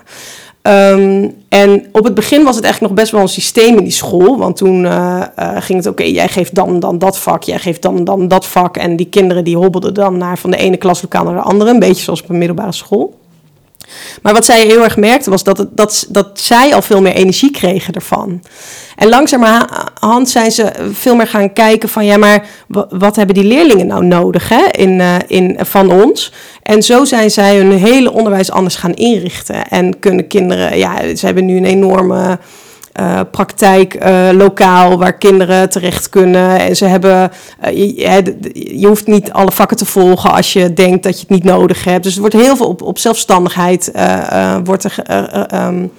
[0.67, 3.91] Ehm, en op het begin was het eigenlijk nog best wel een systeem in die
[3.91, 4.37] school.
[4.37, 8.03] Want toen uh, ging het, oké, jij geeft dan, dan dat vak, jij geeft dan,
[8.03, 8.77] dan dat vak.
[8.77, 11.69] En die kinderen die hobbelden dan naar, van de ene klaslokaal naar de andere.
[11.69, 13.19] Een beetje zoals op een middelbare school.
[14.21, 17.51] Maar wat zij heel erg merkte was dat, dat, dat zij al veel meer energie
[17.51, 18.41] kregen ervan.
[18.95, 22.45] En langzamerhand zijn ze veel meer gaan kijken van ja, maar
[22.89, 26.33] wat hebben die leerlingen nou nodig hè, in, uh, in, van ons?
[26.63, 29.67] En zo zijn zij hun hele onderwijs anders gaan inrichten.
[29.67, 32.39] En kunnen kinderen, ja, ze hebben nu een enorme
[32.99, 36.59] uh, praktijk uh, lokaal waar kinderen terecht kunnen.
[36.59, 37.31] En ze hebben,
[37.65, 38.37] uh, je,
[38.79, 41.83] je, hoeft niet alle vakken te volgen als je denkt dat je het niet nodig
[41.83, 42.03] hebt.
[42.03, 43.91] Dus er wordt heel veel op, op zelfstandigheid
[44.63, 44.95] wordt er,
[45.53, 45.91] um,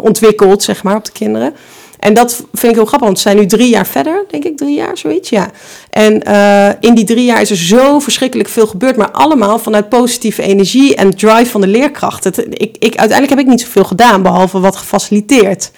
[0.00, 1.54] ontwikkeld, zeg maar, op de kinderen.
[1.98, 4.56] En dat vind ik heel grappig, want ze zijn nu drie jaar verder, denk ik,
[4.56, 5.50] drie jaar, zoiets, ja.
[5.90, 6.22] En
[6.80, 10.94] in die drie jaar is er zo verschrikkelijk veel gebeurd, maar allemaal vanuit positieve energie
[10.94, 12.26] en drive van de leerkracht.
[12.26, 15.70] ik, ik, uiteindelijk heb ik niet zoveel gedaan, behalve wat gefaciliteerd.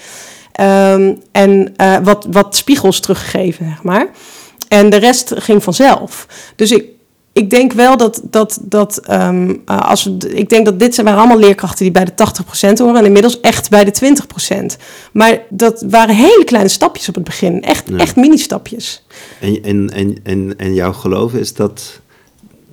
[0.61, 4.11] Um, en uh, wat, wat spiegels teruggegeven, zeg maar.
[4.69, 6.27] En de rest ging vanzelf.
[6.57, 6.85] Dus ik,
[7.33, 11.07] ik denk wel dat, dat, dat um, uh, als we, ik denk dat dit zijn
[11.07, 12.13] waren allemaal leerkrachten die bij de
[12.71, 14.17] 80% horen en inmiddels echt bij de
[14.73, 14.81] 20%.
[15.13, 17.97] Maar dat waren hele kleine stapjes op het begin, echt, ja.
[17.97, 19.05] echt mini-stapjes.
[19.41, 22.01] En, en, en, en, en jouw geloof is dat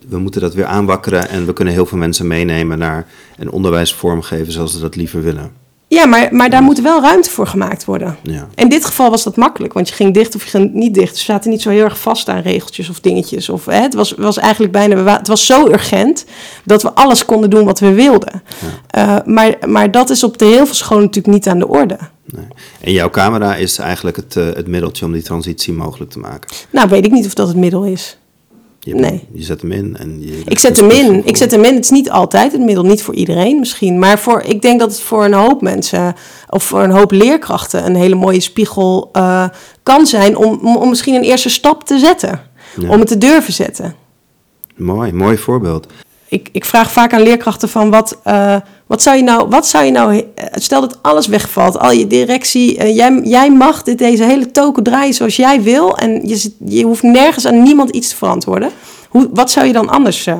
[0.08, 3.94] we moeten dat weer aanwakkeren en we kunnen heel veel mensen meenemen naar een onderwijs
[3.94, 5.52] vormgeven zoals ze dat liever willen.
[5.90, 8.18] Ja, maar, maar daar moet wel ruimte voor gemaakt worden.
[8.22, 8.48] Ja.
[8.56, 11.18] In dit geval was dat makkelijk, want je ging dicht of je ging niet dicht.
[11.18, 13.50] Ze zaten niet zo heel erg vast aan regeltjes of dingetjes.
[13.50, 16.26] Of, hè, het was, was eigenlijk bijna, het was zo urgent
[16.64, 18.44] dat we alles konden doen wat we wilden.
[18.92, 19.20] Ja.
[19.20, 21.98] Uh, maar, maar dat is op de heel veel scholen natuurlijk niet aan de orde.
[22.26, 22.48] Nee.
[22.80, 26.50] En jouw camera is eigenlijk het, uh, het middeltje om die transitie mogelijk te maken?
[26.70, 28.18] Nou, weet ik niet of dat het middel is.
[28.80, 29.28] Je, nee.
[29.34, 30.42] je zet hem in en je...
[30.46, 31.26] Ik zet hem in.
[31.26, 31.76] Ik zet hem in.
[31.76, 34.00] Het is niet altijd het middel, niet voor iedereen misschien.
[34.00, 36.16] Maar voor, ik denk dat het voor een hoop mensen
[36.50, 39.48] of voor een hoop leerkrachten een hele mooie spiegel uh,
[39.84, 42.42] kan zijn om, om, om, misschien een eerste stap te zetten.
[42.80, 42.90] Ja.
[42.90, 43.96] Om het te durven zetten.
[44.76, 45.88] Mooi, mooi voorbeeld.
[46.28, 48.56] Ik, ik vraag vaak aan leerkrachten van wat, uh,
[48.90, 50.24] wat zou je nou, wat zou je nou,
[50.54, 54.84] stel dat alles wegvalt, al je directie, uh, jij, jij mag dit, deze hele token
[54.84, 58.70] draaien zoals jij wil en je, je hoeft nergens aan niemand iets te verantwoorden.
[59.10, 60.40] Hoe, wat zou je dan anders uh,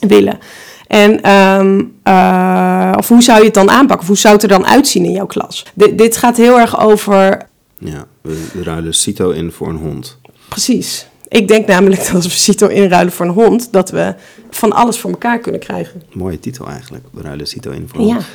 [0.00, 0.38] willen?
[0.86, 4.00] En, um, uh, of hoe zou je het dan aanpakken?
[4.00, 5.64] Of hoe zou het er dan uitzien in jouw klas?
[5.76, 7.46] D dit gaat heel erg over.
[7.78, 10.18] Ja, we ruilen CITO in voor een hond.
[10.48, 11.06] Precies.
[11.34, 14.14] Ik denk namelijk dat als we CITO inruilen voor een hond, dat we
[14.50, 16.02] van alles voor elkaar kunnen krijgen.
[16.12, 17.04] Mooie titel eigenlijk.
[17.10, 18.12] We ruilen CITO in voor een ja.
[18.12, 18.26] hond.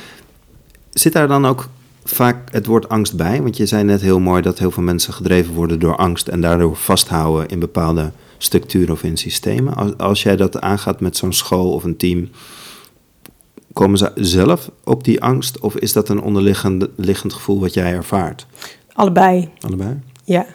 [0.92, 1.68] Zit daar dan ook
[2.04, 3.42] vaak het woord angst bij?
[3.42, 6.40] Want je zei net heel mooi dat heel veel mensen gedreven worden door angst en
[6.40, 9.74] daardoor vasthouden in bepaalde structuren of in systemen.
[9.74, 12.28] Als, als jij dat aangaat met zo'n school of een team,
[13.72, 17.92] komen ze zelf op die angst of is dat een onderliggend liggend gevoel wat jij
[17.92, 18.46] ervaart?
[18.92, 19.50] Allebei.
[19.60, 20.00] Allebei?
[20.24, 20.46] Ja.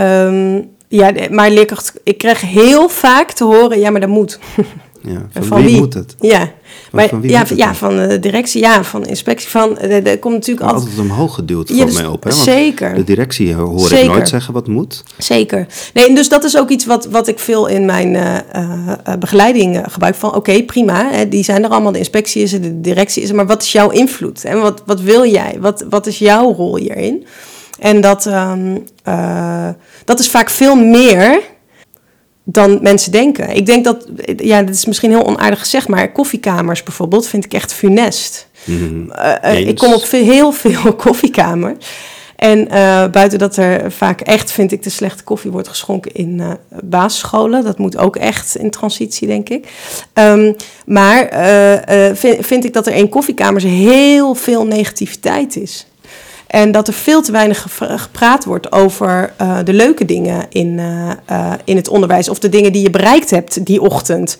[0.00, 4.38] Um, ja, maar leerkracht, ik krijg heel vaak te horen, ja, maar dat moet.
[5.02, 6.14] Ja, van, van wie, wie, moet het?
[6.18, 6.50] Ja,
[6.92, 9.48] maar, van wie ja, ja van de directie, ja, van de inspectie.
[9.48, 10.84] Van, er komt natuurlijk altijd...
[10.84, 12.22] altijd omhoog geduwd, ja, dus, mij op.
[12.22, 12.30] Hè?
[12.30, 12.94] Want zeker.
[12.94, 14.04] De directie hoor zeker.
[14.04, 15.04] ik nooit zeggen wat moet.
[15.18, 15.66] Zeker.
[15.94, 19.82] Nee, dus dat is ook iets wat, wat ik veel in mijn uh, uh, begeleiding
[19.88, 20.14] gebruik.
[20.14, 23.22] Van oké, okay, prima, hè, die zijn er allemaal, de inspectie is er, de directie
[23.22, 23.34] is er.
[23.34, 24.44] Maar wat is jouw invloed?
[24.44, 25.56] En wat, wat wil jij?
[25.60, 27.26] Wat, wat is jouw rol hierin?
[27.80, 29.68] En dat, um, uh,
[30.04, 31.40] dat is vaak veel meer
[32.44, 33.56] dan mensen denken.
[33.56, 37.54] Ik denk dat, ja, dat is misschien heel onaardig gezegd, maar koffiekamers bijvoorbeeld vind ik
[37.54, 38.48] echt funest.
[38.64, 39.12] Mm,
[39.44, 41.86] uh, ik kom op heel veel koffiekamers.
[42.36, 46.38] En uh, buiten dat er vaak echt, vind ik, de slechte koffie wordt geschonken in
[46.38, 46.50] uh,
[46.84, 47.64] basisscholen.
[47.64, 49.68] Dat moet ook echt in transitie, denk ik.
[50.14, 51.28] Um, maar
[52.16, 55.86] vind, vind ik dat er in koffiekamers heel veel negativiteit is.
[56.50, 61.10] En dat er veel te weinig gepraat wordt over uh, de leuke dingen in, uh,
[61.30, 62.28] uh, in het onderwijs.
[62.28, 64.36] Of de dingen die je bereikt hebt die ochtend.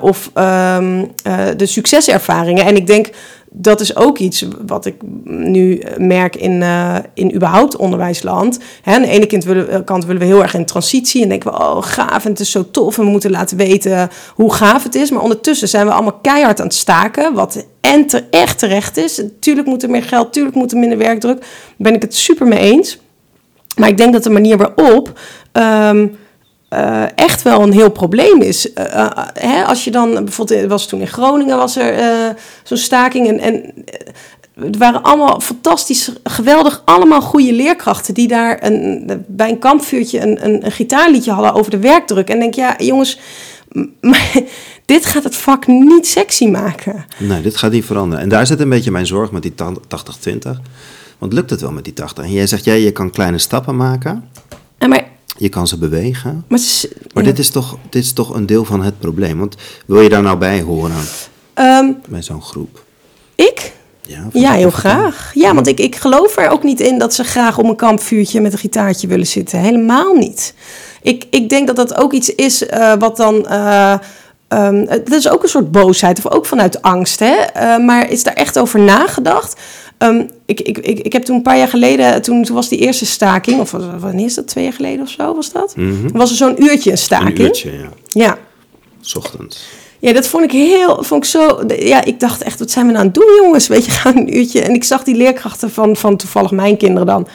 [0.00, 1.12] of um,
[1.56, 2.66] de succeservaringen.
[2.66, 3.10] En ik denk
[3.56, 8.58] dat is ook iets wat ik nu merk in, uh, in überhaupt onderwijsland.
[8.82, 11.58] Hè, aan de ene kant willen, willen we heel erg in transitie en denken we,
[11.58, 14.94] oh gaaf en het is zo tof en we moeten laten weten hoe gaaf het
[14.94, 15.10] is.
[15.10, 19.22] Maar ondertussen zijn we allemaal keihard aan het staken, wat en te, echt terecht is.
[19.40, 21.38] Tuurlijk moet er meer geld, tuurlijk moet er minder werkdruk.
[21.40, 22.98] Daar ben ik het super mee eens.
[23.76, 25.20] Maar ik denk dat de manier waarop...
[25.52, 26.16] Um,
[26.74, 28.72] uh, echt wel een heel probleem is.
[28.74, 31.94] Uh, uh, hè, als je dan bijvoorbeeld, was toen in Groningen was er
[32.62, 33.74] zo'n staking en, en
[34.60, 40.44] het waren allemaal fantastisch, geweldig, allemaal goede leerkrachten die daar een, bij een kampvuurtje een,
[40.44, 42.28] een, een gitaarliedje hadden over de werkdruk.
[42.28, 43.18] En denk ja, jongens,
[44.00, 44.32] maar
[44.84, 47.04] dit gaat het vak niet sexy maken.
[47.18, 48.24] Nee, dit gaat niet veranderen.
[48.24, 50.60] En daar zit een beetje mijn zorg met die 80-20.
[51.18, 52.24] Want lukt het wel met die 80?
[52.24, 54.28] En jij zegt, jij, je kan kleine stappen maken.
[54.78, 55.04] En maar,
[55.36, 56.44] Je kan ze bewegen.
[56.48, 57.28] maar, s- Maar ja.
[57.30, 59.38] dit, is toch, dit is toch een deel van het probleem.
[59.38, 59.54] Want
[59.86, 60.92] wil je daar nou bij horen
[61.54, 62.82] Ehm, bij zo'n groep?
[63.34, 63.72] ik?
[64.32, 65.30] Ja, heel graag.
[65.34, 68.40] Ja, want ik, ik geloof er ook niet in dat ze graag om een kampvuurtje
[68.40, 69.58] met een gitaartje willen zitten.
[69.58, 70.54] Helemaal niet.
[71.02, 73.46] Ik, ik denk dat dat ook iets is eh, wat dan.
[74.48, 77.18] ehm, dat is ook een soort boosheid, of ook vanuit angst.
[77.18, 77.34] Hè?
[77.34, 79.60] Eh, maar is daar echt over nagedacht?
[79.98, 82.78] Ehm, ik, ik, ik, ik heb toen een paar jaar geleden, toen, toen was die
[82.78, 84.46] eerste staking, of wanneer is dat?
[84.46, 85.76] Twee jaar geleden of zo was dat?
[85.76, 86.08] Mhm.
[86.12, 87.38] Was er zo'n uurtje een staking?
[87.38, 87.88] Een uurtje, ja.
[88.08, 88.38] Ja.
[89.16, 89.64] Ochtends.
[89.98, 91.62] Ja, dat vond ik heel, vond ik zo.
[91.78, 93.66] Ja, ik dacht echt, wat zijn we nou aan het doen, jongens?
[93.66, 94.60] Weet je, gaan een uurtje.
[94.60, 97.28] En ik zag die leerkrachten van, van toevallig mijn kinderen dan.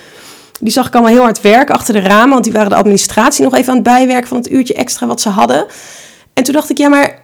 [0.59, 3.43] Die zag ik allemaal heel hard werken achter de ramen, want die waren de administratie
[3.43, 5.65] nog even aan het bijwerken van het uurtje extra wat ze hadden.
[6.33, 7.21] En toen dacht ik, ja, maar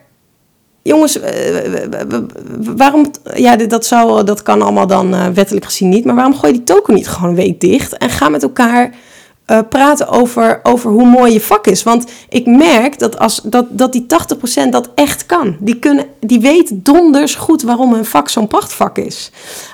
[0.88, 1.34] jongens, eh,
[2.60, 6.52] waarom, ja, dat, zou, dat kan allemaal dan eh, wettelijk gezien niet, maar waarom gooi
[6.52, 8.96] je die token niet gewoon een week dicht en ga met elkaar
[9.46, 11.84] eh, praten over, over hoe mooi je vak is?
[11.84, 14.06] Want ik merk dat, als, dat, dat die
[14.66, 15.58] 80% dat echt kan.
[15.60, 19.32] Die, kunnen, die weten donders goed waarom hun vak zo'n prachtvak is.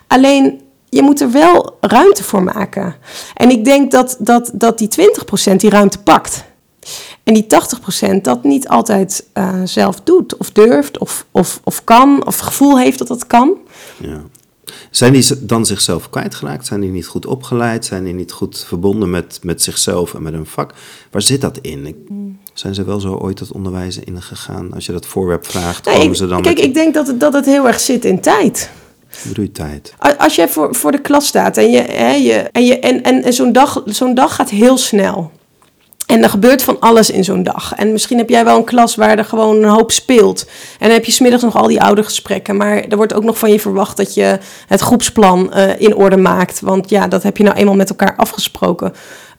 [0.08, 2.96] Alleen je moet er wel ruimte voor maken.
[3.34, 4.90] En ik denk dat, dat, dat die
[5.52, 6.44] 20% die ruimte pakt.
[7.24, 7.46] En die
[8.18, 12.46] 80% dat niet altijd eh, zelf doet, of durft, of, of, of kan, of het
[12.46, 13.58] gevoel heeft dat dat kan.
[13.98, 14.22] Ja.
[14.92, 16.66] Zijn die dan zichzelf kwijtgeraakt?
[16.66, 17.86] Zijn die niet goed opgeleid?
[17.86, 20.74] Zijn die niet goed verbonden met, met zichzelf en met hun vak?
[21.12, 21.86] Waar zit dat in?
[21.86, 22.08] Ik-
[22.54, 24.74] zijn ze wel zo ooit het onderwijs ingegaan?
[24.74, 26.66] Als je dat voorwerp vraagt, Nee, komen ze dan kijk, met...
[26.66, 28.70] ik denk dat het, dat het heel erg zit in tijd.
[29.54, 29.94] Tijd?
[30.18, 33.24] Als jij voor, voor de klas staat en, je, hè, je, en, je, en, en,
[33.24, 35.32] en zo'n, dag, zo'n dag gaat heel snel.
[36.12, 37.74] En er gebeurt van alles in zo'n dag.
[37.76, 40.46] En misschien heb jij wel een klas waar er gewoon een hoop speelt.
[40.80, 42.58] En dan heb je smiddags nog al die oude gesprekken.
[42.58, 46.18] Maar er wordt ook nog van je verwacht dat je het groepsplan eh, in orde
[46.18, 46.60] maakt.
[46.60, 48.94] Want ja, dat heb je nou eenmaal met elkaar afgesproken.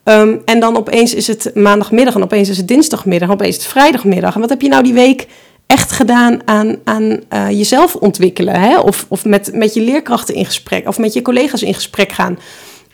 [0.04, 3.62] Ehm, en dan opeens is het maandagmiddag en opeens is het dinsdagmiddag en opeens is
[3.62, 4.34] het vrijdagmiddag.
[4.34, 5.26] En wat heb je nou die week
[5.66, 8.60] echt gedaan aan, aan eh, jezelf ontwikkelen?
[8.60, 8.78] Hè?
[8.78, 12.38] Of, of met, met je leerkrachten in gesprek of met je collega's in gesprek gaan?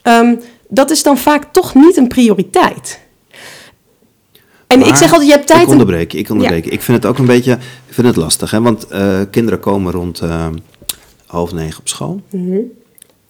[0.02, 0.34] Ehm,
[0.68, 3.06] dat is dan vaak toch niet een prioriteit.
[4.68, 5.62] En ik zeg altijd, je hebt tijd...
[5.62, 6.66] Ik onderbreek, ik onderbreek.
[6.66, 7.52] Ik vind het ook een beetje
[7.88, 8.50] ik vind het lastig.
[8.50, 8.60] Hè?
[8.60, 10.46] Want eh, kinderen komen rond eh,
[11.26, 12.20] half negen op school.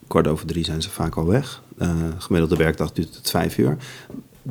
[0.06, 1.62] Kwart over drie zijn ze vaak al weg.
[1.78, 3.76] Eh, gemiddelde werkdag duurt het vijf uur.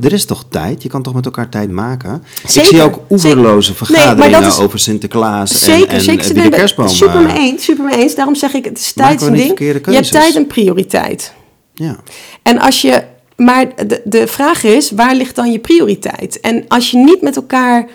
[0.02, 0.84] Er is toch tijd?
[0.84, 2.24] Je kan toch met elkaar tijd maken?
[2.44, 3.70] Ik Zeker, zie ook oeverloze.
[3.70, 6.38] Nee, vergaderingen dat is- over Sinterklaas en, Zeker, en, zeker.
[6.38, 6.88] en de kerstboom...
[6.88, 8.16] super mee eens, super mee eens.
[8.16, 9.60] Daarom zeg ik, het is tijd een ding.
[9.60, 11.34] Je hebt tijd en prioriteit.
[11.74, 11.96] Ja.
[12.44, 13.04] En als je,
[13.38, 16.40] maar de, de vraag is, waar ligt dan je prioriteit?
[16.40, 17.88] En als je niet met elkaar,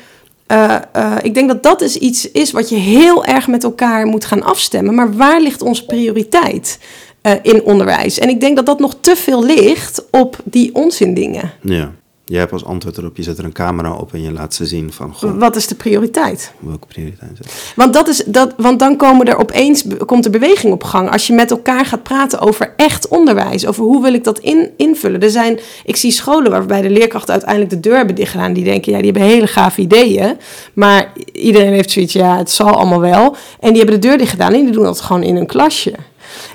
[0.47, 4.07] eh, eh, ik denk dat dat is iets is wat je heel erg met elkaar
[4.07, 4.95] moet gaan afstemmen.
[4.95, 6.79] Maar waar ligt onze prioriteit
[7.21, 8.19] eh, in onderwijs?
[8.19, 11.53] En ik denk dat dat nog te veel ligt op die onzindingen.
[11.63, 11.93] ja.
[12.33, 14.67] Jij hebt als antwoord erop, je zet er een camera op en je laat ze
[14.67, 15.15] zien van...
[15.15, 16.53] Goh, Wat is de prioriteit?
[16.59, 17.73] welke prioriteit is het?
[17.77, 21.11] Want, dat is, dat, want dan komen er opeens komt er beweging op gang.
[21.11, 23.67] Als je met elkaar gaat praten over echt onderwijs.
[23.67, 25.21] Over hoe wil ik dat in, invullen.
[25.21, 28.53] Er zijn, ik zie scholen waarbij de leerkrachten uiteindelijk de deur hebben dichtgedaan.
[28.53, 30.37] Die denken, ja, die hebben hele gave ideeën.
[30.73, 33.37] Maar iedereen heeft zoiets, ja, het zal allemaal wel.
[33.61, 35.93] En die hebben de deur dichtgedaan en die doen dat gewoon in hun klasje.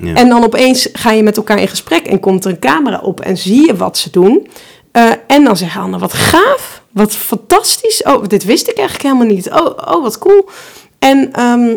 [0.02, 0.14] Ja.
[0.14, 3.20] En dan opeens ga je met elkaar in gesprek en komt er een camera op
[3.20, 4.48] en zie je wat ze doen.
[4.98, 8.02] Eh, en dan zeggen anderen, wat gaaf, wat fantastisch.
[8.02, 9.50] Oh, dit wist ik eigenlijk helemaal niet.
[9.50, 10.48] Oh, oh wat cool.
[10.98, 11.76] En ehm,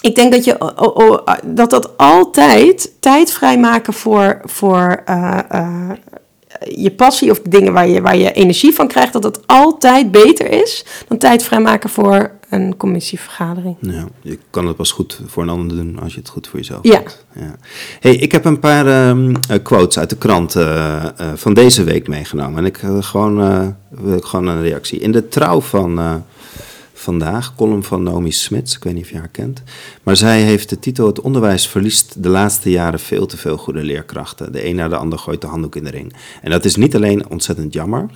[0.00, 5.38] ik denk dat, je, oh, oh, oh, dat dat altijd tijd vrijmaken voor, voor eh,
[5.48, 5.90] eh,
[6.58, 10.50] je passie of dingen waar je, waar je energie van krijgt, dat dat altijd beter
[10.50, 13.76] is dan tijd vrijmaken voor een commissievergadering.
[13.80, 16.58] Ja, je kan het pas goed voor een ander doen als je het goed voor
[16.58, 16.98] jezelf Ja.
[16.98, 17.24] doet.
[17.34, 17.56] Ja.
[18.00, 21.84] Hey, ik heb een paar ehm, eh, quotes uit de krant eh, eh, van deze
[21.84, 22.58] week meegenomen.
[22.58, 23.36] En ik gewoon,
[23.88, 24.98] wil ik gewoon een reactie.
[24.98, 26.22] In de trouw van
[26.94, 29.62] vandaag, column van Naomi Smits, ik weet niet of je haar kent.
[30.02, 33.82] Maar zij heeft de titel Het onderwijs verliest de laatste jaren veel te veel goede
[33.82, 34.52] leerkrachten.
[34.52, 36.12] De een na de ander gooit de handdoek in de ring.
[36.42, 38.06] En dat is niet alleen ontzettend jammer,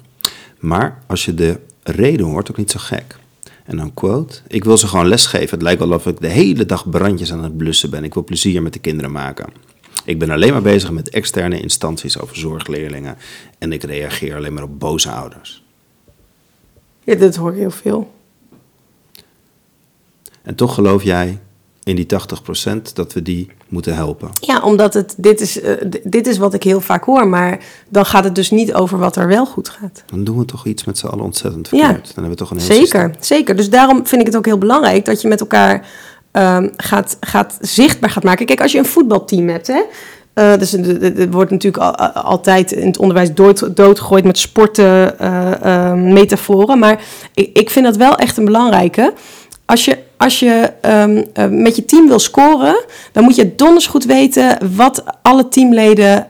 [0.58, 3.16] maar als je de reden hoort, ook niet zo gek.
[3.64, 5.50] En dan quote, ik wil ze gewoon lesgeven.
[5.50, 8.04] Het lijkt wel of ik de hele dag brandjes aan het blussen ben.
[8.04, 9.46] Ik wil plezier met de kinderen maken.
[10.04, 13.16] Ik ben alleen maar bezig met externe instanties over zorgleerlingen.
[13.58, 15.64] En ik reageer alleen maar op boze ouders.
[17.04, 18.12] Ja, dat hoor ik heel veel.
[20.42, 21.38] En toch geloof jij
[21.84, 24.28] in die 80% dat we die moeten helpen.
[24.40, 25.70] Ja, omdat het, dit, is, uh,
[26.04, 29.16] dit is wat ik heel vaak hoor, maar dan gaat het dus niet over wat
[29.16, 30.02] er wel goed gaat.
[30.06, 31.90] Dan doen we toch iets met z'n allen ontzettend verkeerd.
[31.90, 33.14] Ja, dan hebben we toch een heel zeker, systeem.
[33.20, 33.56] zeker.
[33.56, 35.86] Dus daarom vind ik het ook heel belangrijk dat je met elkaar
[36.32, 38.46] um, gaat, gaat zichtbaar gaat maken.
[38.46, 39.82] Kijk, als je een voetbalteam hebt, hè,
[40.34, 45.92] uh, dus er wordt natuurlijk al, altijd in het onderwijs dood, doodgegooid met sporten, uh,
[45.92, 46.78] metaforen.
[46.78, 47.02] Maar
[47.34, 49.12] ik, ik vind dat wel echt een belangrijke.
[49.64, 54.04] Als je, als je um, met je team wil scoren, dan moet je donders goed
[54.04, 56.26] weten wat alle teamleden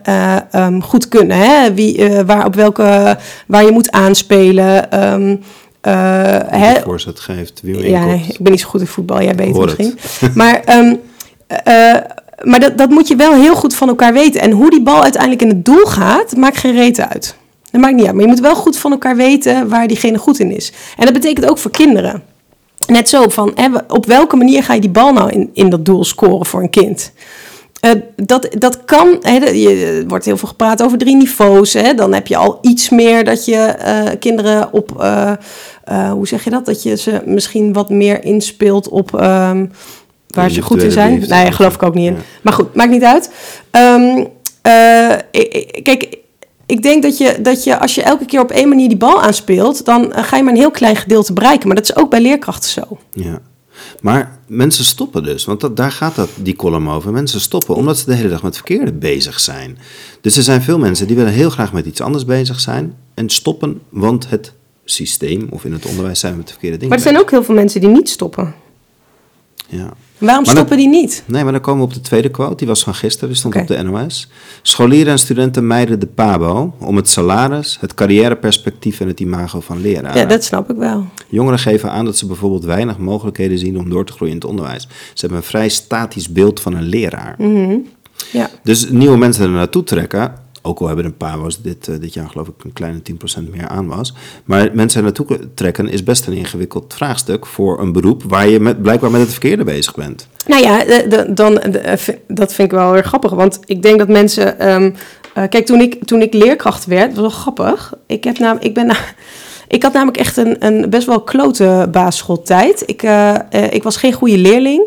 [0.55, 1.37] um, goed kunnen.
[1.37, 1.73] Hè?
[1.73, 3.17] Wie, waar, op welke,
[3.47, 5.03] waar je moet aanspelen.
[5.13, 5.41] Um,
[5.81, 9.97] hè, voorzet geeft, wie Ja, ik ben niet zo goed in voetbal, jij weet misschien.
[10.33, 10.61] maar
[12.43, 14.41] maar dat, dat moet je wel heel goed van elkaar weten.
[14.41, 17.35] En hoe die bal uiteindelijk in het doel gaat, maakt geen reet uit.
[17.71, 18.13] Dat maakt niet uit.
[18.13, 20.71] Maar je moet wel goed van elkaar weten waar diegene goed in is.
[20.97, 22.23] En dat betekent ook voor kinderen.
[22.87, 25.85] Net zo van, hè, op welke manier ga je die bal nou in, in dat
[25.85, 27.11] doel scoren voor een kind?
[27.85, 31.73] Uh, dat, dat kan, hè, er wordt heel veel gepraat over drie niveaus.
[31.73, 35.31] Hè, dan heb je al iets meer dat je uh, kinderen op, uh,
[36.11, 36.65] hoe zeg je dat?
[36.65, 39.71] Dat je ze misschien wat meer inspeelt op um,
[40.27, 41.19] waar ze goed in zijn.
[41.19, 42.15] Nee, daar geloof ik ook niet in.
[42.15, 42.21] Ja.
[42.41, 43.31] Maar goed, maakt niet uit.
[43.71, 44.27] Um,
[45.83, 46.17] kijk,
[46.73, 49.21] ik denk dat je, dat je als je elke keer op één manier die bal
[49.21, 51.67] aanspeelt, dan ga je maar een heel klein gedeelte bereiken.
[51.67, 52.97] Maar dat is ook bij leerkrachten zo.
[53.11, 53.41] Ja.
[54.01, 57.11] Maar mensen stoppen dus, want dat, daar gaat dat, die column over.
[57.11, 59.77] Mensen stoppen omdat ze de hele dag met verkeerde bezig zijn.
[60.21, 63.29] Dus er zijn veel mensen die willen heel graag met iets anders bezig zijn en
[63.29, 64.53] stoppen, want het
[64.85, 66.95] systeem of in het onderwijs zijn we met de verkeerde dingen.
[66.95, 68.53] Maar er zijn ook heel veel mensen die niet stoppen.
[69.77, 69.93] Ja.
[70.17, 71.23] Waarom Maar stoppen dan- die niet?
[71.25, 72.55] Nee, maar dan komen we op de tweede quote.
[72.55, 74.29] Die was van gisteren, die stond op de NOS.
[74.61, 79.81] Scholieren en studenten mijden de PABO om het salaris, het carrièreperspectief en het imago van
[79.81, 80.17] leraren.
[80.21, 81.05] Ja, dat snap ik wel.
[81.27, 84.49] Jongeren geven aan dat ze bijvoorbeeld weinig mogelijkheden zien om door te groeien in het
[84.49, 84.81] onderwijs.
[85.13, 87.35] Ze hebben een vrij statisch beeld van een leraar.
[87.37, 87.75] Mhm.
[88.31, 88.49] Ja.
[88.63, 90.33] Dus nieuwe mensen er naartoe trekken.
[90.65, 93.49] Ook al hebben een paar was dit, eh, dit jaar geloof ik een kleine 10%
[93.51, 94.13] meer aan was.
[94.45, 98.81] Maar mensen naartoe trekken is best een ingewikkeld vraagstuk voor een beroep waar je met,
[98.81, 100.27] blijkbaar met het verkeerde bezig bent.
[100.47, 100.83] Nou ja,
[101.27, 103.31] dan, eh, dat vind ik wel erg grappig.
[103.31, 104.59] Want ik denk dat mensen.
[104.59, 104.91] ehm,
[105.33, 107.93] eh, kijk, toen ik, toen ik leerkracht werd, was wel grappig.
[108.07, 108.95] Ik, heb nam, ik, ben,
[109.67, 112.83] ik had namelijk echt een, een best wel klote basisschooltijd.
[112.85, 113.01] Ik,
[113.69, 114.85] ik was geen goede leerling.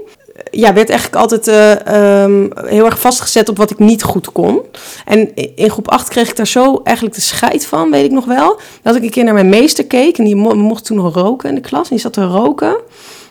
[0.51, 1.87] Ja, werd eigenlijk altijd eh,
[2.23, 4.61] ehm, heel erg vastgezet op wat ik niet goed kon.
[5.05, 8.25] En in groep 8 kreeg ik daar zo eigenlijk de scheid van, weet ik nog
[8.25, 8.61] wel.
[8.83, 10.19] Dat ik een keer naar mijn meester keek.
[10.19, 11.83] En die mo- mocht toen nog roken in de klas.
[11.83, 12.77] En die zat te roken.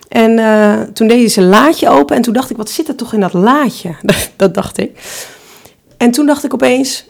[0.08, 2.96] En eh, toen deed hij zijn laadje open en toen dacht ik, wat zit er
[2.96, 3.96] toch in dat laadje?
[4.38, 5.00] dat dacht ik.
[5.98, 7.06] En toen dacht ik opeens,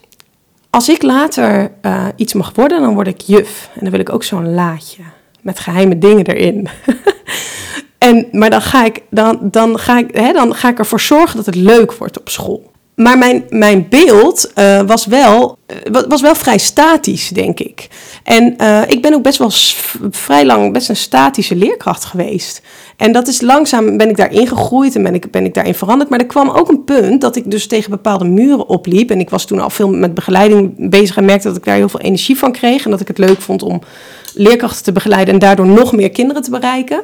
[0.69, 3.69] als ik later eh, iets mag worden, dan word ik juf.
[3.73, 5.01] En dan wil ik ook zo'n laadje
[5.41, 6.67] met geheime dingen erin.
[8.07, 11.35] en, maar dan ga, ik, dan, dan, ga ik, hè, dan ga ik ervoor zorgen
[11.37, 12.73] dat het leuk wordt op school.
[12.95, 17.87] Maar mijn, mijn beeld eh, was, wel, eh, wa- was wel vrij statisch, denk ik.
[18.23, 19.49] En eh, ik ben ook best wel
[20.11, 22.61] vrij lang best een statische leerkracht geweest.
[22.97, 26.09] En dat is langzaam, ben ik daarin gegroeid en ben ik, ben ik daarin veranderd.
[26.09, 29.09] Maar er kwam ook een punt dat ik dus tegen bepaalde muren opliep.
[29.11, 31.89] En ik was toen al veel met begeleiding bezig en merkte dat ik daar heel
[31.89, 32.85] veel energie van kreeg.
[32.85, 33.81] En dat ik het leuk vond om
[34.33, 37.01] leerkrachten te begeleiden en daardoor nog meer kinderen te bereiken.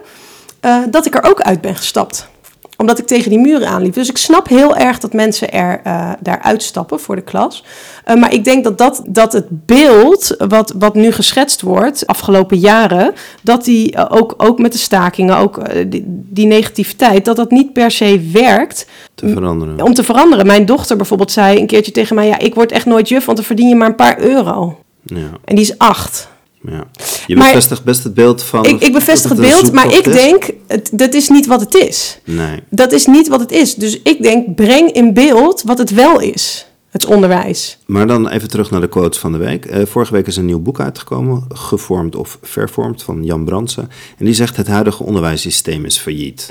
[0.62, 2.30] Eh, dat ik er ook uit ben gestapt
[2.78, 3.94] omdat ik tegen die muren aanliep.
[3.94, 7.64] Dus ik snap heel erg dat mensen er eh daar uitstappen voor de klas.
[8.04, 12.58] Eh, maar ik denk dat, dat, dat het beeld wat, wat nu geschetst wordt, afgelopen
[12.58, 15.60] jaren, dat die ook, ook met de stakingen, ook
[15.92, 19.82] die, die negativiteit, dat dat niet per se werkt Te veranderen.
[19.82, 20.46] om te veranderen.
[20.46, 23.38] Mijn dochter bijvoorbeeld zei een keertje tegen mij: Ja, ik word echt nooit juf, want
[23.38, 24.78] dan verdien je maar een paar euro.
[25.04, 26.30] Ja, En die is acht.
[26.66, 26.84] Ja.
[27.28, 28.66] Je Maar- bevestigt best het beeld van.
[28.66, 30.14] Ik, ik bevestig het beeld, maar ik is.
[30.14, 32.20] denk, het, dat is niet wat het is.
[32.26, 32.60] Nee.
[32.70, 33.76] Dat is niet wat het is.
[33.76, 36.66] Dus ik denk, breng in beeld wat het wel is.
[36.90, 37.78] Het onderwijs.
[37.86, 39.66] Maar dan even terug naar de quotes van de week.
[39.66, 43.90] Eh, vorige week is een nieuw boek uitgekomen, Gevormd of Vervormd, van Jan Brandsen.
[44.18, 46.50] En die zegt: Het huidige onderwijssysteem is failliet.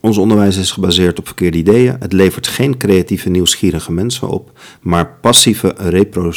[0.00, 1.96] Ons onderwijs is gebaseerd op verkeerde ideeën.
[2.00, 6.32] Het levert geen creatieve, nieuwsgierige mensen op, maar passieve repro-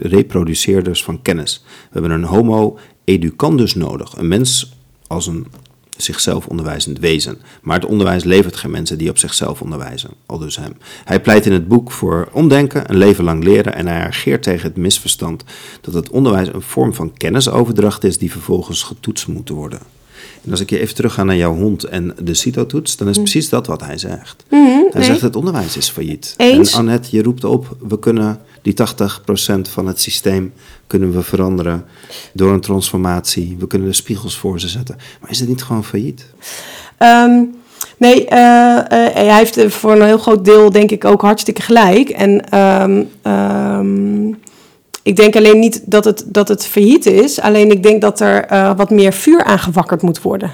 [0.00, 1.62] reproduceerders van kennis.
[1.66, 4.16] We hebben een homo educandus nodig.
[4.16, 5.46] Een mens als een
[5.96, 7.38] zichzelf onderwijzend wezen.
[7.62, 10.10] Maar het onderwijs levert geen mensen die op zichzelf onderwijzen.
[10.26, 10.72] Al dus hem.
[11.04, 14.68] Hij pleit in het boek voor omdenken, een leven lang leren en hij reageert tegen
[14.68, 15.44] het misverstand
[15.80, 19.80] dat het onderwijs een vorm van kennisoverdracht is die vervolgens getoetst moet worden.
[20.44, 23.16] En als ik je even terug ga naar jouw hond en de CITO-toets, dan is
[23.16, 24.44] precies dat wat hij zegt.
[24.48, 25.04] Hij Mhm, nee.
[25.04, 26.34] zegt het onderwijs is failliet.
[26.36, 26.72] Eens.
[26.72, 28.40] En Annette, je roept op, we kunnen
[28.74, 28.86] die
[29.68, 30.52] 80% van het systeem
[30.86, 31.84] kunnen we veranderen
[32.32, 33.56] door een transformatie.
[33.58, 34.96] We kunnen de spiegels voor ze zetten.
[35.20, 36.26] Maar is het niet gewoon failliet?
[36.98, 37.42] Ehm,
[37.96, 42.08] Nee, uh, uh, hij heeft voor een heel groot deel denk ik ook hartstikke gelijk.
[42.08, 44.38] En um, um,
[45.02, 47.40] ik denk alleen niet dat het, dat het failliet is.
[47.40, 50.52] Alleen ik denk dat er uh, wat meer vuur aangewakkerd moet worden.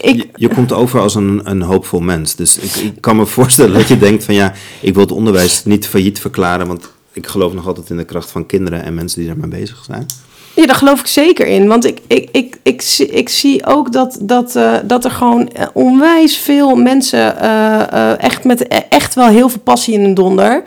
[0.00, 2.34] Ik, je, je, komt over als een, een hoopvol mens.
[2.34, 5.64] Dus ik, ik, kan me voorstellen dat je denkt van ja, ik wil het onderwijs
[5.64, 6.66] niet failliet verklaren.
[6.66, 9.84] Want ik geloof nog altijd in de kracht van kinderen en mensen die daarmee bezig
[9.84, 10.06] zijn.
[10.54, 11.68] Ja, daar geloof ik zeker in.
[11.68, 15.50] Want ik, ik, ik, ik, zie, ik zie ook dat, dat, uh, dat er gewoon
[15.72, 20.62] onwijs veel mensen uh, echt met echt wel heel veel passie in hun donder.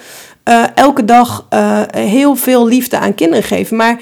[0.76, 1.46] elke dag
[1.92, 3.78] heel veel liefde aan kinderen geven.
[3.78, 4.00] Maar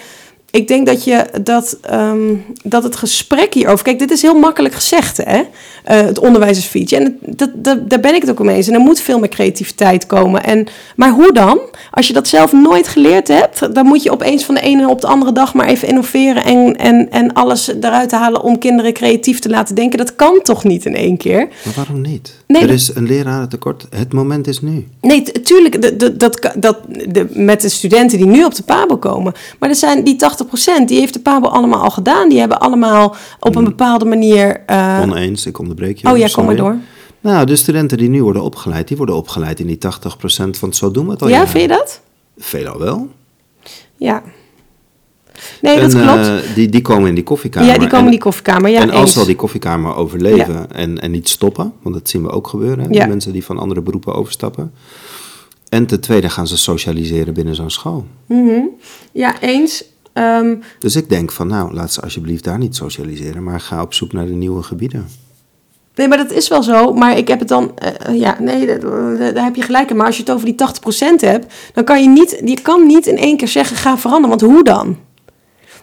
[0.54, 3.84] ik denk dat, je, dat, um, dat het gesprek hierover.
[3.84, 5.38] Kijk, dit is heel makkelijk gezegd, hè?
[5.38, 5.46] Uh,
[5.86, 6.72] het onderwijs.
[6.74, 8.68] En het, dat, dat, daar ben ik het ook mee eens.
[8.68, 10.44] En er moet veel meer creativiteit komen.
[10.44, 11.60] En, maar hoe dan?
[11.92, 15.02] Als je dat zelf nooit geleerd hebt, dan moet je opeens van de ene op
[15.02, 19.40] de andere dag maar even innoveren en, en, en alles eruit halen om kinderen creatief
[19.40, 19.98] te laten denken.
[19.98, 21.48] Dat kan toch niet in één keer?
[21.66, 22.42] Maar waarom niet?
[22.48, 23.86] Nee, er is een lerarentekort.
[23.90, 24.88] Het moment is nu.
[25.02, 26.00] Nee, tuurlijk.
[26.00, 26.78] Dat, dat, dat,
[27.08, 29.34] de, met de studenten die nu op de PABO komen.
[29.60, 30.42] Maar er zijn die 80
[30.86, 32.30] die heeft de PABO allemaal al gedaan.
[32.30, 33.70] Die hebben allemaal op een mm.
[33.70, 34.64] bepaalde manier...
[34.70, 35.00] Uh...
[35.02, 36.10] Oneens, ik onderbreek je.
[36.10, 36.78] Oh ja, kom maar door.
[37.24, 39.80] Nou, de studenten die nu worden opgeleid, die worden opgeleid in die 80%
[40.30, 41.28] van het zo doen we het al.
[41.28, 42.02] Ja, vind je dat?
[42.38, 43.10] Veelal wel.
[43.96, 44.24] Ja.
[45.62, 46.28] Nee, dat klopt.
[46.28, 47.70] Uh, die, die komen in die koffiekamer.
[47.70, 48.82] Ja, die komen in die koffiekamer, ja.
[48.82, 52.30] En als ze al die koffiekamer overleven en, en niet stoppen, want dat zien we
[52.30, 53.06] ook gebeuren, ja.
[53.06, 54.74] mensen die van andere beroepen overstappen.
[55.70, 58.06] En ten tweede gaan ze socialiseren binnen zo'n school.
[58.26, 58.70] Mm -hmm.
[59.12, 59.84] Ja, eens.
[60.14, 63.94] Um, dus ik denk van, nou, laat ze alsjeblieft daar niet socialiseren, maar ga op
[63.94, 65.08] zoek naar de nieuwe gebieden.
[65.96, 66.94] Nee, maar dat is wel zo.
[66.94, 67.72] Maar ik heb het dan.
[68.10, 68.66] Uh, ja, nee,
[69.34, 69.96] daar heb je gelijk in.
[69.96, 72.42] Maar als je het over die 80% hebt, dan kan je niet.
[72.46, 74.38] Je kan niet in één keer zeggen: ga veranderen.
[74.38, 74.98] Want hoe dan?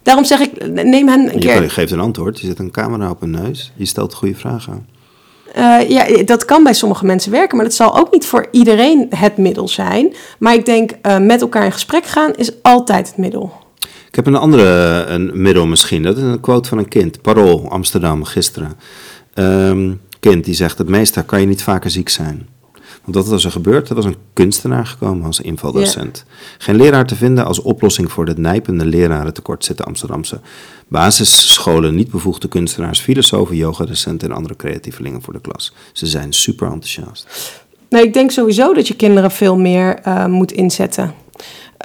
[0.03, 1.63] Daarom zeg ik: neem hen een je keer.
[1.63, 2.41] Je geeft een antwoord.
[2.41, 3.73] Je zet een camera op een neus.
[3.77, 4.87] Je stelt goede vragen.
[5.59, 9.07] Uh, ja, dat kan bij sommige mensen werken, maar dat zal ook niet voor iedereen
[9.17, 10.15] het middel zijn.
[10.39, 13.53] Maar ik denk, uh, met elkaar in gesprek gaan is altijd het middel.
[14.11, 16.03] Ik heb een andere een middel misschien.
[16.03, 17.23] Dat is een quote van een kind.
[17.23, 18.73] Parool, Amsterdam, gisteren.
[19.35, 22.49] Um, kind die zegt, het meeste kan je niet vaker ziek zijn.
[23.05, 23.89] Want wat was er gebeurd?
[23.89, 26.25] Er was een kunstenaar gekomen als invaldocent.
[26.27, 26.35] Ja.
[26.59, 30.41] Geen leraar te vinden als oplossing voor het nijpende lerarentekort zitten Amsterdamse
[30.89, 35.75] basisscholen niet bevoegde kunstenaars, filosofen, yogadocenten en andere creatievelingen voor de klas.
[35.93, 37.27] Ze zijn super enthousiast.
[37.89, 41.15] Nee, ik denk sowieso dat je kinderen veel meer uh, moet inzetten.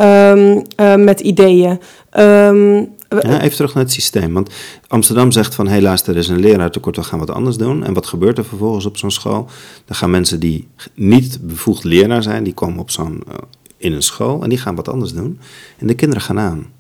[0.02, 1.80] Um, uh, met ideeën.
[2.20, 4.34] Um, ja, even terug naar het systeem.
[4.34, 4.49] Want
[4.88, 7.84] Amsterdam zegt van helaas, er is een leraartekort, we gaan wat anders doen.
[7.84, 9.49] En wat gebeurt er vervolgens op zo'n school?
[9.86, 13.34] Dan gaan mensen die niet bevoegd leraar zijn, die komen op zo'n, uh,
[13.78, 15.39] in een school en die gaan wat anders doen.
[15.78, 16.74] En de kinderen gaan aan.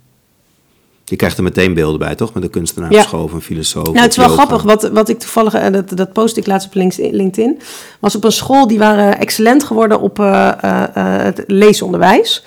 [1.03, 2.33] Je krijgt er meteen beelden bij, toch?
[2.33, 3.05] Met een kunstenaar ja.
[3.11, 3.85] of een filosoof.
[3.85, 4.63] Nou, het is wel grappig.
[4.63, 6.73] Wat, wat ik toevallig, uh, dat, dat post ik laatst op
[7.11, 7.59] LinkedIn,
[7.99, 10.51] was op een school die waren excellent geworden op uh,
[11.23, 12.43] het leesonderwijs.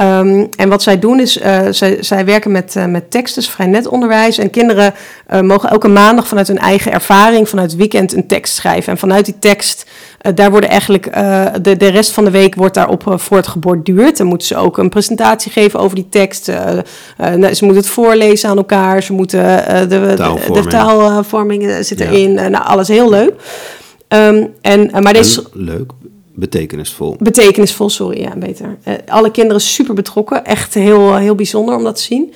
[0.00, 3.66] Um, en wat zij doen is, uh, zij, zij werken met, uh, met teksten, vrij
[3.66, 4.38] net onderwijs.
[4.38, 4.94] En kinderen
[5.32, 8.92] uh, mogen elke maandag vanuit hun eigen ervaring, vanuit het weekend, een tekst schrijven.
[8.92, 9.86] En vanuit die tekst,
[10.34, 11.12] daar worden eigenlijk,
[11.62, 14.16] de, de rest van de week wordt daarop voortgeborduurd.
[14.16, 16.50] Dan moeten ze ook een presentatie geven over die tekst.
[17.16, 19.02] Nou, ze moeten het voorlezen aan elkaar.
[19.02, 19.40] Ze moeten,
[19.88, 20.64] de, taalvorming.
[20.64, 22.32] de, taalvorming zit erin.
[22.32, 22.48] Ja.
[22.48, 23.32] nou, alles heel leuk.
[24.08, 25.44] Um, en, maar deze...
[25.52, 25.90] leuk,
[26.36, 27.16] Betekenisvol.
[27.18, 28.76] Betekenisvol, sorry, ja, beter.
[28.84, 30.44] Uh, alle kinderen super betrokken.
[30.44, 32.34] Echt heel, heel bijzonder om dat te zien.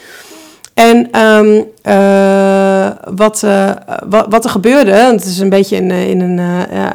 [0.74, 3.70] En um, uh, wat, uh,
[4.08, 6.40] wat, wat, er gebeurde, het is een beetje in, in een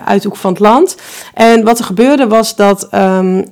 [0.06, 0.96] uithoek van het land.
[1.34, 3.46] En wat er gebeurde was dat um,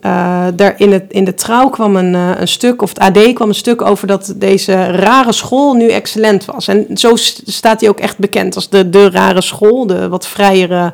[0.56, 3.56] er in, het, in de trouw kwam een, een stuk, of het AD kwam een
[3.56, 6.68] stuk over dat deze rare school nu excellent was.
[6.68, 10.94] En zo staat hij ook echt bekend als de, de rare school, de wat vrijere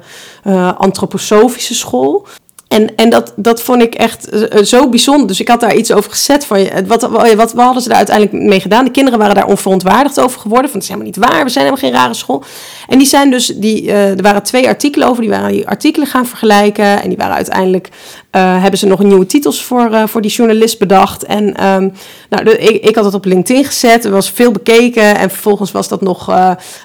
[0.77, 2.27] antroposofische school.
[2.69, 5.27] En, en dat, dat vond ik echt uh, zo bijzonder.
[5.27, 6.45] Dus ik had daar iets over gezet.
[6.45, 8.85] Van, wat, wat, wat hadden ze daar uiteindelijk mee gedaan?
[8.85, 10.71] De kinderen waren daar onverontwaardigd over geworden.
[10.71, 11.43] Van het is helemaal niet waar.
[11.43, 12.43] We zijn helemaal geen rare school.
[12.87, 15.21] En die zijn dus, die, er waren twee artikelen over.
[15.21, 17.01] Die waren die artikelen gaan vergelijken.
[17.01, 17.89] En die waren uiteindelijk,
[18.31, 21.23] uh, hebben ze nog nieuwe titels voor, voor die journalist bedacht.
[21.23, 21.93] En um,
[22.29, 24.05] nou, ik, ik had het op LinkedIn gezet.
[24.05, 25.17] Er was veel bekeken.
[25.17, 26.25] En vervolgens was dat nog,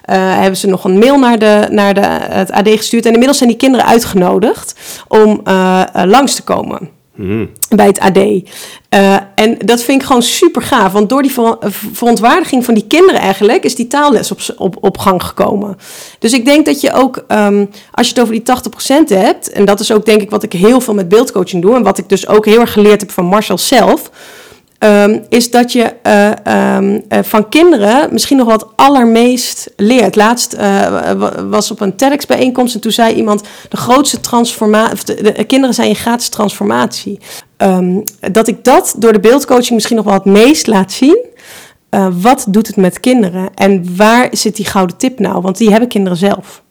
[0.07, 3.05] hebben ze nog een mail naar, de, naar de, het AD gestuurd.
[3.05, 4.75] En inmiddels zijn die kinderen uitgenodigd
[5.09, 5.43] om
[6.05, 6.94] langs te komen.
[7.15, 7.51] Mm.
[7.69, 8.17] Bij het AD.
[8.17, 10.93] Uh, en dat vind ik gewoon super gaaf.
[10.93, 11.57] Want door die ver
[11.93, 13.65] verontwaardiging van die kinderen eigenlijk...
[13.65, 15.77] is die taalles op, op, op gang gekomen.
[16.19, 17.25] Dus ik denk dat je ook...
[17.29, 18.43] Um, als je het over die
[19.13, 19.53] 80% hebt...
[19.53, 21.75] en dat is ook denk ik wat ik heel veel met beeldcoaching doe...
[21.75, 24.11] en wat ik dus ook heel erg geleerd heb van Marshall zelf...
[24.79, 30.17] Ehm, is dat je eh, ehm, eh, van kinderen misschien nog wat allermeest leert.
[30.17, 31.13] Laatst eh,
[31.49, 35.95] was op een TEDx-bijeenkomst en toen zei iemand: de grootste transformatie, de, kinderen zijn je
[35.95, 37.21] gratis transformatie.
[37.57, 38.01] Ehm,
[38.33, 41.33] dat ik dat door de beeldcoaching misschien nog wel het meest laat zien.
[42.21, 45.41] wat doet het met kinderen en waar zit die gouden tip nou?
[45.41, 46.63] Want die hebben kinderen zelf.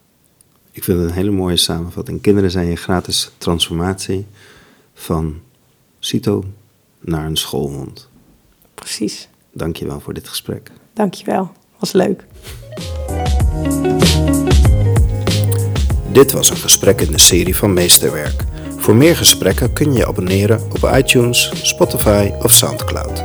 [0.72, 2.22] Ik vind het een hele mooie samenvatting.
[2.22, 4.26] Kinderen zijn je gratis transformatie
[4.94, 5.36] van
[6.00, 6.44] CITO
[7.04, 8.10] naar een schoolhond.
[8.74, 9.30] Precies.
[9.52, 10.72] Dankjewel voor dit gesprek.
[10.94, 11.52] Dankjewel.
[11.80, 12.26] Was leuk.
[16.12, 18.44] Dit was een gesprek in de serie van Meesterwerk.
[18.78, 23.24] Voor meer gesprekken kun je je abonneren op iTunes, Spotify of Soundcloud.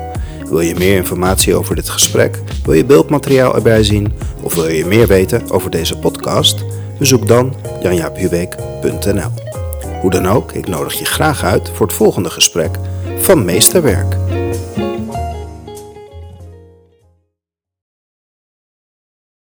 [0.48, 2.40] Wil je meer informatie over dit gesprek?
[2.64, 4.12] Wil je beeldmateriaal erbij zien?
[4.42, 6.64] Of wil je meer weten over deze podcast?
[6.98, 9.67] Bezoek dan janjaaphubeek.nl.
[10.00, 12.76] Hoe dan ook, ik nodig je graag uit voor het volgende gesprek
[13.18, 14.37] van Meesterwerk.